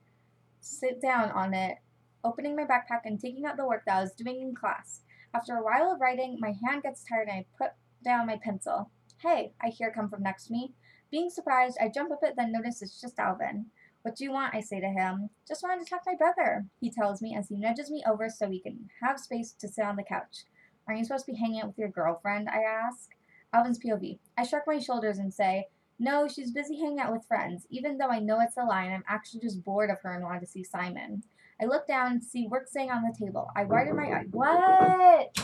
[0.60, 1.78] sit down on it,
[2.22, 5.00] opening my backpack and taking out the work that I was doing in class.
[5.32, 7.72] After a while of writing, my hand gets tired and I put
[8.04, 8.90] down my pencil.
[9.18, 10.74] Hey, I hear come from next to me.
[11.10, 13.66] Being surprised, I jump up it, then notice it's just Alvin.
[14.02, 14.54] What do you want?
[14.54, 15.30] I say to him.
[15.46, 18.28] Just wanted to talk to my brother, he tells me as he nudges me over
[18.28, 20.44] so we can have space to sit on the couch.
[20.88, 22.48] Aren't you supposed to be hanging out with your girlfriend?
[22.48, 23.10] I ask.
[23.52, 24.18] Alvin's POV.
[24.38, 25.66] I shrug my shoulders and say,
[25.98, 27.66] No, she's busy hanging out with friends.
[27.68, 30.24] Even though I know it's a lie, and I'm actually just bored of her and
[30.24, 31.22] wanted to see Simon.
[31.60, 33.50] I look down and see work saying on the table.
[33.54, 34.24] I widen my eye.
[34.30, 35.38] What?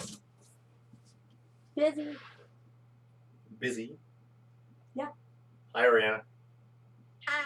[1.74, 2.16] Busy.
[3.58, 3.96] Busy.
[4.94, 5.08] Yeah.
[5.74, 6.22] Hi, Ariana.
[7.28, 7.44] Hi.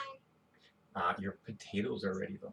[0.95, 2.53] Uh, your potatoes are ready though,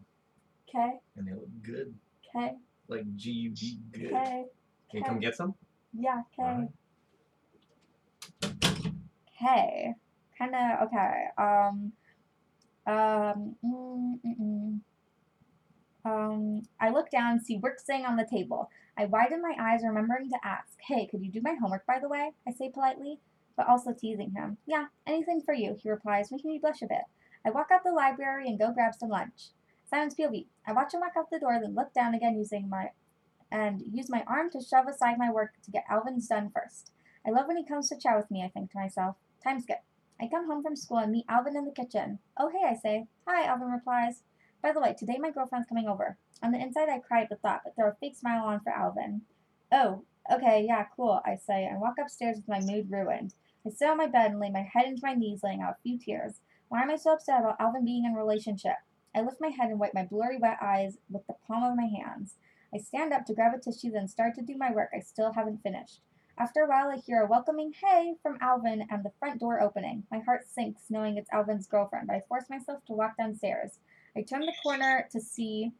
[0.69, 0.99] Okay.
[1.15, 1.93] and they look good,
[2.35, 2.55] Okay.
[2.87, 4.13] like G U D good.
[4.13, 4.45] Okay.
[4.89, 5.53] Can you come get some?
[5.93, 6.21] Yeah.
[6.39, 6.43] Okay.
[6.49, 6.69] Alright.
[9.35, 9.93] Okay.
[10.37, 11.25] Kind of okay.
[11.37, 11.91] Um.
[12.87, 13.55] Um.
[13.63, 14.79] Mm, mm, mm.
[16.07, 16.67] Um.
[16.79, 18.69] I look down, and see work sitting on the table.
[18.97, 22.09] I widen my eyes, remembering to ask, "Hey, could you do my homework, by the
[22.09, 23.19] way?" I say politely,
[23.55, 24.57] but also teasing him.
[24.65, 27.05] "Yeah, anything for you," he replies, making me blush a bit.
[27.45, 29.51] I walk out the library and go grab some lunch.
[29.85, 30.47] Simon's POV.
[30.65, 32.91] I watch him walk out the door, then look down again, using my
[33.49, 36.91] and use my arm to shove aside my work to get Alvin's done first.
[37.25, 39.15] I love when he comes to chat with me, I think to myself.
[39.41, 39.83] Time skip.
[40.19, 42.19] I come home from school and meet Alvin in the kitchen.
[42.35, 43.07] Oh, hey, I say.
[43.27, 44.23] Hi, Alvin replies.
[44.61, 46.17] By the way, today my girlfriend's coming over.
[46.41, 49.21] On the inside, I at the thought, but throw a fake smile on for Alvin.
[49.71, 53.35] Oh, okay, yeah, cool, I say, and walk upstairs with my mood ruined.
[53.65, 55.81] I sit on my bed and lay my head into my knees, laying out a
[55.83, 56.41] few tears.
[56.69, 58.77] Why am I so upset about Alvin being in a relationship?
[59.13, 61.85] I lift my head and wipe my blurry wet eyes with the palm of my
[61.85, 62.35] hands.
[62.73, 65.33] I stand up to grab a tissue, then start to do my work I still
[65.33, 66.01] haven't finished.
[66.39, 70.03] After a while, I hear a welcoming hey from Alvin and the front door opening.
[70.11, 73.79] My heart sinks knowing it's Alvin's girlfriend, but I force myself to walk downstairs.
[74.17, 75.71] I turn the corner to see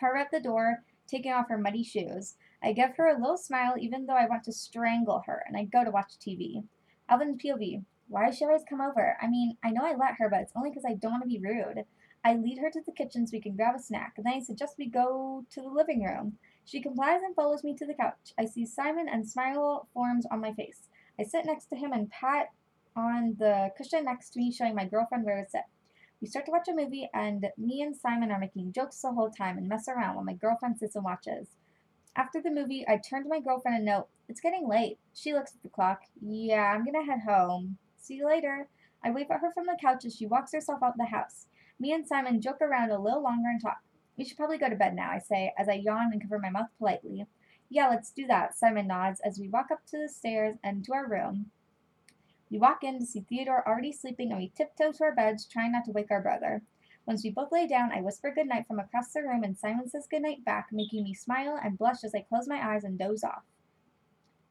[0.00, 2.34] her at the door, taking off her muddy shoes.
[2.60, 5.62] I give her a little smile, even though I want to strangle her, and I
[5.62, 6.64] go to watch TV.
[7.08, 7.84] Alvin's POV.
[8.08, 9.16] Why does she always come over?
[9.22, 11.28] I mean, I know I let her, but it's only because I don't want to
[11.28, 11.84] be rude.
[12.24, 14.40] I lead her to the kitchen so we can grab a snack, and then I
[14.40, 16.38] suggest we go to the living room.
[16.64, 18.34] She complies and follows me to the couch.
[18.36, 20.88] I see Simon and smile forms on my face.
[21.16, 22.48] I sit next to him and pat
[22.96, 25.62] on the cushion next to me, showing my girlfriend where to sit.
[26.20, 29.30] We start to watch a movie, and me and Simon are making jokes the whole
[29.30, 31.48] time and mess around while my girlfriend sits and watches.
[32.16, 34.98] After the movie, I turn to my girlfriend and note, It's getting late.
[35.12, 36.00] She looks at the clock.
[36.20, 37.76] Yeah, I'm gonna head home.
[37.98, 38.68] See you later.
[39.04, 41.46] I wave at her from the couch as she walks herself out the house.
[41.78, 43.82] Me and Simon joke around a little longer and talk.
[44.16, 46.48] We should probably go to bed now, I say, as I yawn and cover my
[46.48, 47.26] mouth politely.
[47.68, 50.94] Yeah, let's do that, Simon nods as we walk up to the stairs and to
[50.94, 51.50] our room.
[52.50, 55.72] We walk in to see Theodore already sleeping and we tiptoe to our beds, trying
[55.72, 56.62] not to wake our brother.
[57.06, 60.08] Once we both lay down, I whisper goodnight from across the room and Simon says
[60.10, 63.42] goodnight back, making me smile and blush as I close my eyes and doze off.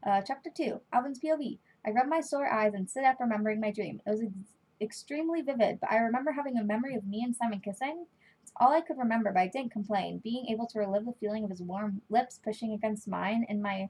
[0.06, 1.58] Uh, chapter 2 Alvin's POV.
[1.86, 4.02] I rub my sore eyes and sit up remembering my dream.
[4.06, 4.34] It was ex-
[4.80, 8.06] extremely vivid, but I remember having a memory of me and Simon kissing.
[8.41, 10.20] It's all I could remember, but I didn't complain.
[10.24, 13.89] Being able to relive the feeling of his warm lips pushing against mine in my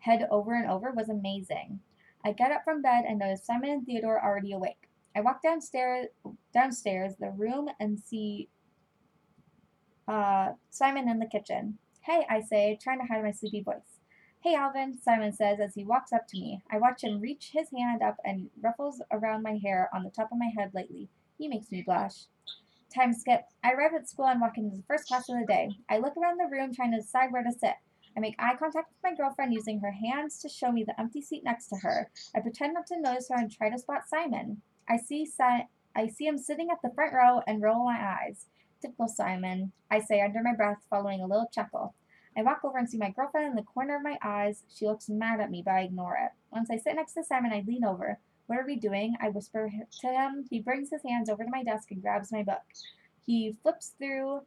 [0.00, 1.80] head over and over was amazing.
[2.24, 4.88] I get up from bed and notice Simon and Theodore already awake.
[5.14, 6.06] I walk downstairs,
[6.52, 8.48] downstairs the room and see
[10.08, 11.78] uh, Simon in the kitchen.
[12.00, 14.00] Hey, I say, trying to hide my sleepy voice.
[14.42, 16.60] Hey, Alvin, Simon says as he walks up to me.
[16.70, 20.30] I watch him reach his hand up and ruffles around my hair on the top
[20.32, 21.08] of my head lightly.
[21.38, 22.24] He makes me blush.
[22.94, 23.42] Time skip.
[23.62, 25.70] I arrive at school and walk into the first class of the day.
[25.88, 27.74] I look around the room trying to decide where to sit.
[28.16, 31.20] I make eye contact with my girlfriend using her hands to show me the empty
[31.20, 32.10] seat next to her.
[32.34, 34.62] I pretend not to notice her and try to spot Simon.
[34.88, 38.46] I see si- I see him sitting at the front row and roll my eyes.
[38.80, 41.94] Typical Simon, I say under my breath, following a little chuckle.
[42.36, 44.64] I walk over and see my girlfriend in the corner of my eyes.
[44.68, 46.32] She looks mad at me, but I ignore it.
[46.50, 48.18] Once I sit next to Simon, I lean over.
[48.46, 49.14] What are we doing?
[49.20, 50.44] I whisper to him.
[50.50, 52.62] He brings his hands over to my desk and grabs my book.
[53.24, 54.42] He flips through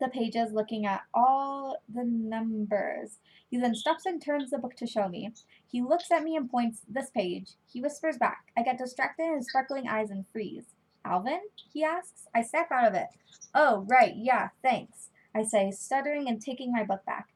[0.00, 3.18] the pages looking at all the numbers.
[3.50, 5.32] He then stops and turns the book to show me.
[5.66, 7.52] He looks at me and points this page.
[7.70, 8.46] He whispers back.
[8.56, 10.66] I get distracted in his sparkling eyes and freeze.
[11.04, 11.40] Alvin?
[11.72, 12.28] he asks.
[12.34, 13.08] I snap out of it.
[13.54, 17.28] Oh, right, yeah, thanks, I say, stuttering and taking my book back.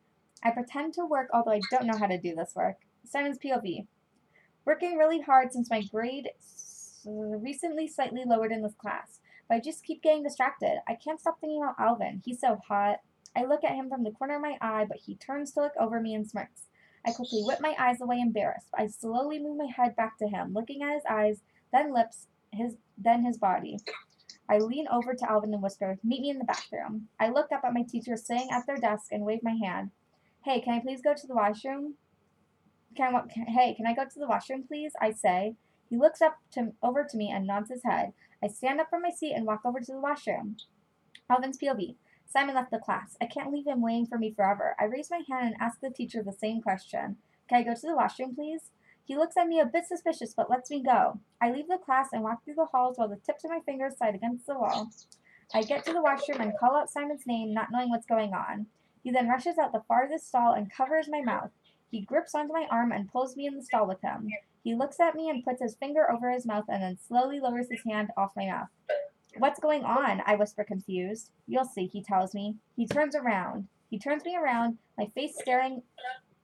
[0.43, 2.77] I pretend to work, although I don't know how to do this work.
[3.05, 3.87] Simon's POV.
[4.65, 6.31] Working really hard since my grade
[7.07, 10.81] recently slightly lowered in this class, but I just keep getting distracted.
[10.89, 12.23] I can't stop thinking about Alvin.
[12.25, 13.01] He's so hot.
[13.37, 15.73] I look at him from the corner of my eye, but he turns to look
[15.79, 16.69] over me and smirks.
[17.05, 18.69] I quickly whip my eyes away, embarrassed.
[18.75, 21.43] I slowly move my head back to him, looking at his eyes,
[21.73, 23.79] then lips, his then his body.
[24.49, 27.65] I lean over to Alvin and whisper, "Meet me in the bathroom." I look up
[27.65, 29.91] at my teacher sitting at their desk and wave my hand.
[30.45, 31.97] "Hey, can I please go to the washroom?"
[32.95, 34.93] Can I, hey, can I go to the washroom, please?
[35.01, 35.57] I say.
[35.91, 38.13] He looks up to over to me and nods his head.
[38.45, 40.59] I stand up from my seat and walk over to the washroom.
[41.31, 41.97] Alvin's POV.
[42.27, 43.17] Simon left the class.
[43.19, 44.77] I can't leave him waiting for me forever.
[44.79, 47.17] I raise my hand and ask the teacher the same question.
[47.49, 48.71] Can I go to the washroom, please?
[49.03, 51.21] He looks at me a bit suspicious, but lets me go.
[51.41, 53.97] I leave the class and walk through the halls while the tips of my fingers
[53.97, 54.91] slide against the wall.
[55.55, 58.67] I get to the washroom and call out Simon's name, not knowing what's going on.
[59.03, 61.51] He then rushes out the farthest stall and covers my mouth.
[61.91, 64.29] He grips onto my arm and pulls me in the stall with him.
[64.65, 67.69] He looks at me and puts his finger over his mouth and then slowly lowers
[67.71, 68.69] his hand off my mouth.
[69.37, 70.23] What's going on?
[70.27, 71.31] I whisper confused.
[71.47, 72.57] You'll see, he tells me.
[72.75, 73.69] He turns around.
[73.91, 75.83] He turns me around, my face staring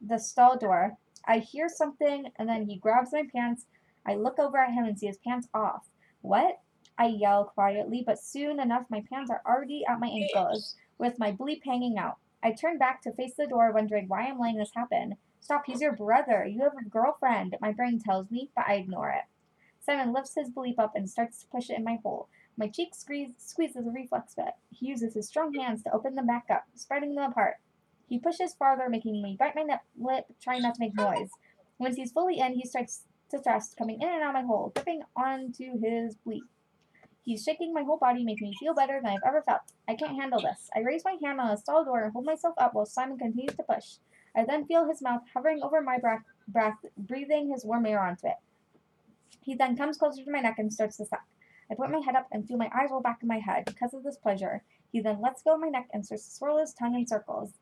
[0.07, 0.99] the stall door.
[1.27, 3.65] I hear something and then he grabs my pants.
[4.07, 5.89] I look over at him and see his pants off.
[6.21, 6.61] What?
[6.99, 11.33] I yell quietly, but soon enough my pants are already at my ankles, with my
[11.33, 12.19] bleep hanging out.
[12.43, 15.17] I turn back to face the door, wondering why I'm letting this happen.
[15.41, 16.47] Stop, he's your brother.
[16.47, 19.25] You have a girlfriend, my brain tells me, but I ignore it.
[19.81, 22.29] Simon lifts his bleep up and starts to push it in my hole.
[22.57, 24.55] My cheek squeeze, squeezes a reflex bit.
[24.71, 27.57] He uses his strong hands to open them back up, spreading them apart.
[28.09, 31.31] He pushes farther, making me bite my nip, lip, trying not to make noise.
[31.79, 34.73] Once he's fully in, he starts to thrust, coming in and out of my hole,
[34.75, 36.43] gripping onto his bleep.
[37.23, 39.63] He's shaking my whole body, making me feel better than I've ever felt.
[39.89, 40.69] I can't handle this.
[40.75, 43.55] I raise my hand on the stall door and hold myself up while Simon continues
[43.55, 43.97] to push.
[44.37, 48.29] I then feel his mouth hovering over my breath, breath breathing his warm air onto
[48.29, 48.37] it.
[49.43, 51.25] He then comes closer to my neck and starts to suck.
[51.71, 53.95] I put my head up and feel my eyes roll back in my head because
[53.95, 54.63] of this pleasure.
[54.93, 57.53] He then lets go of my neck and starts to swirl his tongue in circles.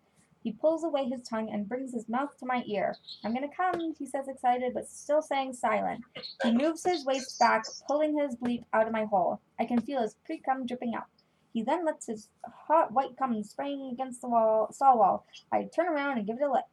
[0.42, 2.96] He pulls away his tongue and brings his mouth to my ear.
[3.24, 6.04] I'm gonna come, he says, excited, but still saying silent.
[6.42, 9.40] He moves his waist back, pulling his bleep out of my hole.
[9.58, 11.06] I can feel his pre cum dripping out.
[11.52, 12.28] He then lets his
[12.66, 15.26] hot white cum spraying against the wall, stall wall.
[15.52, 16.64] I turn around and give it a lick.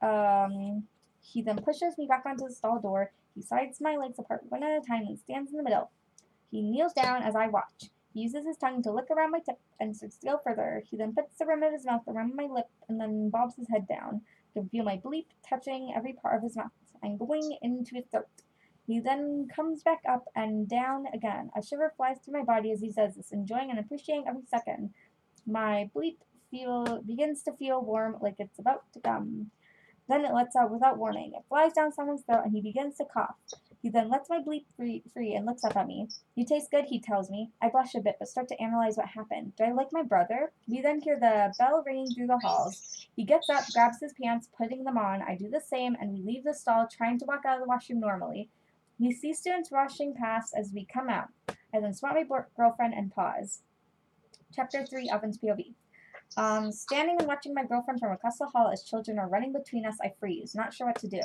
[0.00, 0.84] Um,
[1.20, 3.12] he then pushes me back onto the stall door.
[3.34, 5.90] He sides my legs apart one at a time and stands in the middle.
[6.50, 7.90] He kneels down as I watch.
[8.12, 10.82] He uses his tongue to lick around my tip and to go further.
[10.90, 13.68] He then puts the rim of his mouth around my lip and then bobs his
[13.68, 14.20] head down.
[14.50, 18.04] I can feel my bleep touching every part of his mouth and going into his
[18.10, 18.26] throat.
[18.92, 21.50] He then comes back up and down again.
[21.56, 24.92] A shiver flies through my body as he says this, enjoying and appreciating every second.
[25.46, 26.18] My bleep
[26.50, 29.50] feel begins to feel warm like it's about to come.
[30.10, 31.32] Then it lets out without warning.
[31.34, 33.36] It flies down someone's throat and he begins to cough.
[33.80, 36.08] He then lets my bleep free, free and looks up at me.
[36.34, 37.50] You taste good, he tells me.
[37.62, 39.56] I blush a bit but start to analyze what happened.
[39.56, 40.52] Do I like my brother?
[40.68, 43.06] We then hear the bell ringing through the halls.
[43.16, 45.22] He gets up, grabs his pants, putting them on.
[45.22, 47.68] I do the same and we leave the stall, trying to walk out of the
[47.68, 48.50] washroom normally.
[49.02, 51.26] We see students rushing past as we come out.
[51.74, 52.22] I then spot my
[52.56, 53.62] girlfriend and pause.
[54.54, 55.74] Chapter 3 Alvin's POV.
[56.36, 59.84] Um, standing and watching my girlfriend from across the hall as children are running between
[59.86, 61.20] us, I freeze, not sure what to do.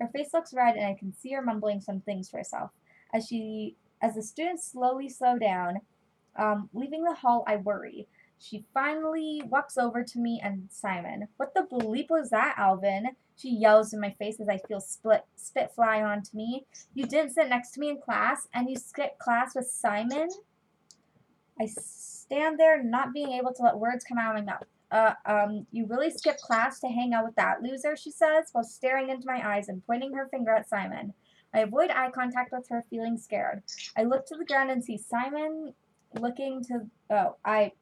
[0.00, 2.72] Her face looks red, and I can see her mumbling some things to herself.
[3.14, 5.82] As she, as the students slowly slow down,
[6.34, 8.08] um, leaving the hall, I worry.
[8.40, 11.28] She finally walks over to me and Simon.
[11.36, 13.10] What the bleep was that, Alvin?
[13.40, 16.66] She yells in my face as I feel split, spit fly onto me.
[16.92, 20.28] You didn't sit next to me in class, and you skipped class with Simon?
[21.58, 24.66] I stand there, not being able to let words come out of my mouth.
[24.90, 28.64] Uh, um, you really skipped class to hang out with that loser, she says, while
[28.64, 31.14] staring into my eyes and pointing her finger at Simon.
[31.54, 33.62] I avoid eye contact with her, feeling scared.
[33.96, 35.72] I look to the ground and see Simon
[36.14, 36.86] looking to.
[37.10, 37.72] Oh, I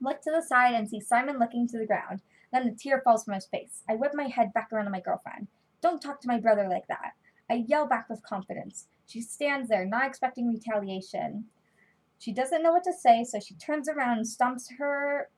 [0.00, 2.20] look to the side and see Simon looking to the ground.
[2.54, 3.82] Then a tear falls from his face.
[3.90, 5.48] I whip my head back around to my girlfriend.
[5.82, 7.14] Don't talk to my brother like that.
[7.50, 8.86] I yell back with confidence.
[9.06, 11.46] She stands there, not expecting retaliation.
[12.20, 15.30] She doesn't know what to say, so she turns around and stomps her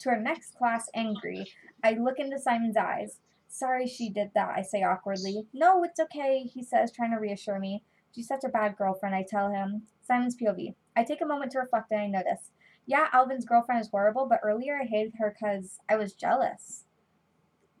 [0.00, 1.46] to her next class angry.
[1.84, 3.20] I look into Simon's eyes.
[3.46, 5.46] Sorry she did that, I say awkwardly.
[5.52, 7.84] No, it's okay, he says, trying to reassure me.
[8.12, 9.82] She's such a bad girlfriend, I tell him.
[10.02, 10.74] Simon's POV.
[10.96, 12.50] I take a moment to reflect and I notice.
[12.86, 16.84] Yeah, Alvin's girlfriend is horrible, but earlier I hated her because I was jealous.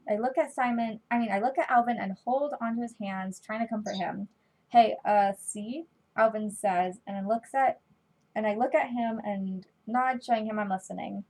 [0.08, 3.40] I look at Simon, I mean, I look at Alvin and hold onto his hands,
[3.40, 4.28] trying to comfort him.
[4.68, 5.84] Hey, uh, see?
[6.16, 7.80] Alvin says, and I looks at,
[8.34, 11.24] and I look at him and nod, showing him I'm listening.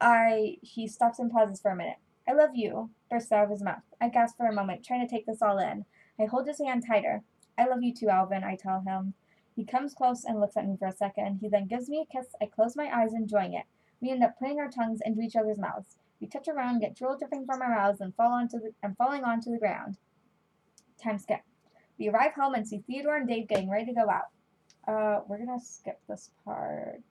[0.00, 1.96] I, he stops and pauses for a minute.
[2.28, 3.82] I love you, bursts out of his mouth.
[4.00, 5.84] I gasp for a moment, trying to take this all in.
[6.20, 7.22] I hold his hand tighter.
[7.58, 9.14] I love you too, Alvin, I tell him.
[9.56, 11.38] He comes close and looks at me for a second.
[11.40, 12.26] He then gives me a kiss.
[12.42, 13.64] I close my eyes, enjoying it.
[14.02, 15.96] We end up putting our tongues into each other's mouths.
[16.20, 19.24] We touch around, get drool dripping from our mouths, and fall onto the and falling
[19.24, 19.96] onto the ground.
[21.02, 21.40] Time skip.
[21.98, 24.28] We arrive home and see Theodore and Dave getting ready to go out.
[24.86, 27.02] Uh, we're gonna skip this part.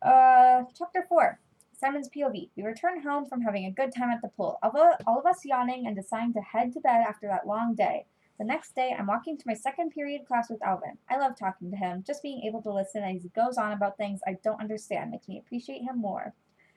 [0.00, 1.40] Uh, chapter four.
[1.78, 2.50] Simon's POV.
[2.56, 4.58] We return home from having a good time at the pool.
[4.62, 8.06] All of us yawning and deciding to head to bed after that long day.
[8.38, 10.98] The next day, I'm walking to my second period class with Alvin.
[11.08, 12.04] I love talking to him.
[12.06, 15.26] Just being able to listen as he goes on about things I don't understand makes
[15.26, 16.34] me appreciate him more.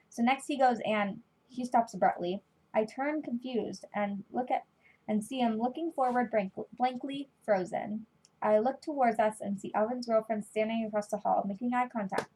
[0.10, 2.42] So next he goes and he stops abruptly.
[2.74, 4.64] I turn confused and look at
[5.08, 8.06] and see him looking forward blank, blankly frozen.
[8.42, 12.30] I look towards us and see Alvin's girlfriend standing across the hall, making eye contact.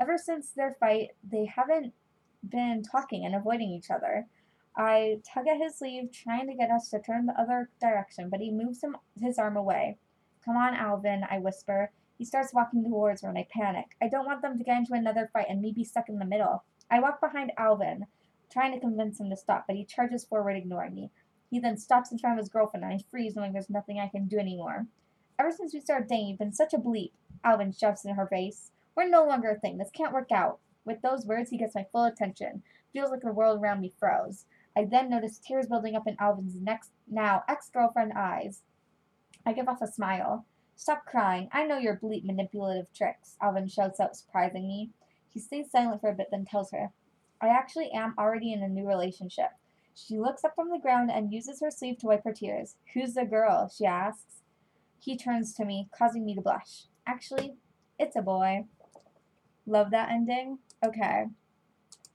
[0.00, 1.94] Ever since their fight, they haven't
[2.48, 4.26] been talking and avoiding each other.
[4.78, 8.38] I tug at his sleeve, trying to get us to turn the other direction, but
[8.38, 9.98] he moves him, his arm away.
[10.44, 11.90] Come on, Alvin, I whisper.
[12.16, 13.96] He starts walking towards her, and I panic.
[14.00, 16.24] I don't want them to get into another fight and me be stuck in the
[16.24, 16.62] middle.
[16.88, 18.06] I walk behind Alvin,
[18.52, 21.10] trying to convince him to stop, but he charges forward, ignoring me.
[21.50, 24.06] He then stops in front of his girlfriend, and I freeze, knowing there's nothing I
[24.06, 24.86] can do anymore.
[25.40, 27.12] Ever since we started dating, you've been such a bleep.
[27.42, 28.70] Alvin shoves in her face.
[28.94, 29.78] We're no longer a thing.
[29.78, 30.60] This can't work out.
[30.84, 32.62] With those words, he gets my full attention.
[32.92, 34.46] Feels like the world around me froze.
[34.78, 38.62] I then notice tears building up in Alvin's next now ex-girlfriend eyes.
[39.44, 40.46] I give off a smile.
[40.76, 41.48] Stop crying.
[41.50, 44.90] I know your bleep manipulative tricks, Alvin shouts out, surprising me.
[45.34, 46.90] He stays silent for a bit, then tells her,
[47.42, 49.50] I actually am already in a new relationship.
[49.96, 52.76] She looks up from the ground and uses her sleeve to wipe her tears.
[52.94, 53.68] Who's the girl?
[53.76, 54.42] she asks.
[55.00, 56.84] He turns to me, causing me to blush.
[57.04, 57.54] Actually,
[57.98, 58.66] it's a boy.
[59.66, 60.60] Love that ending?
[60.86, 61.24] Okay.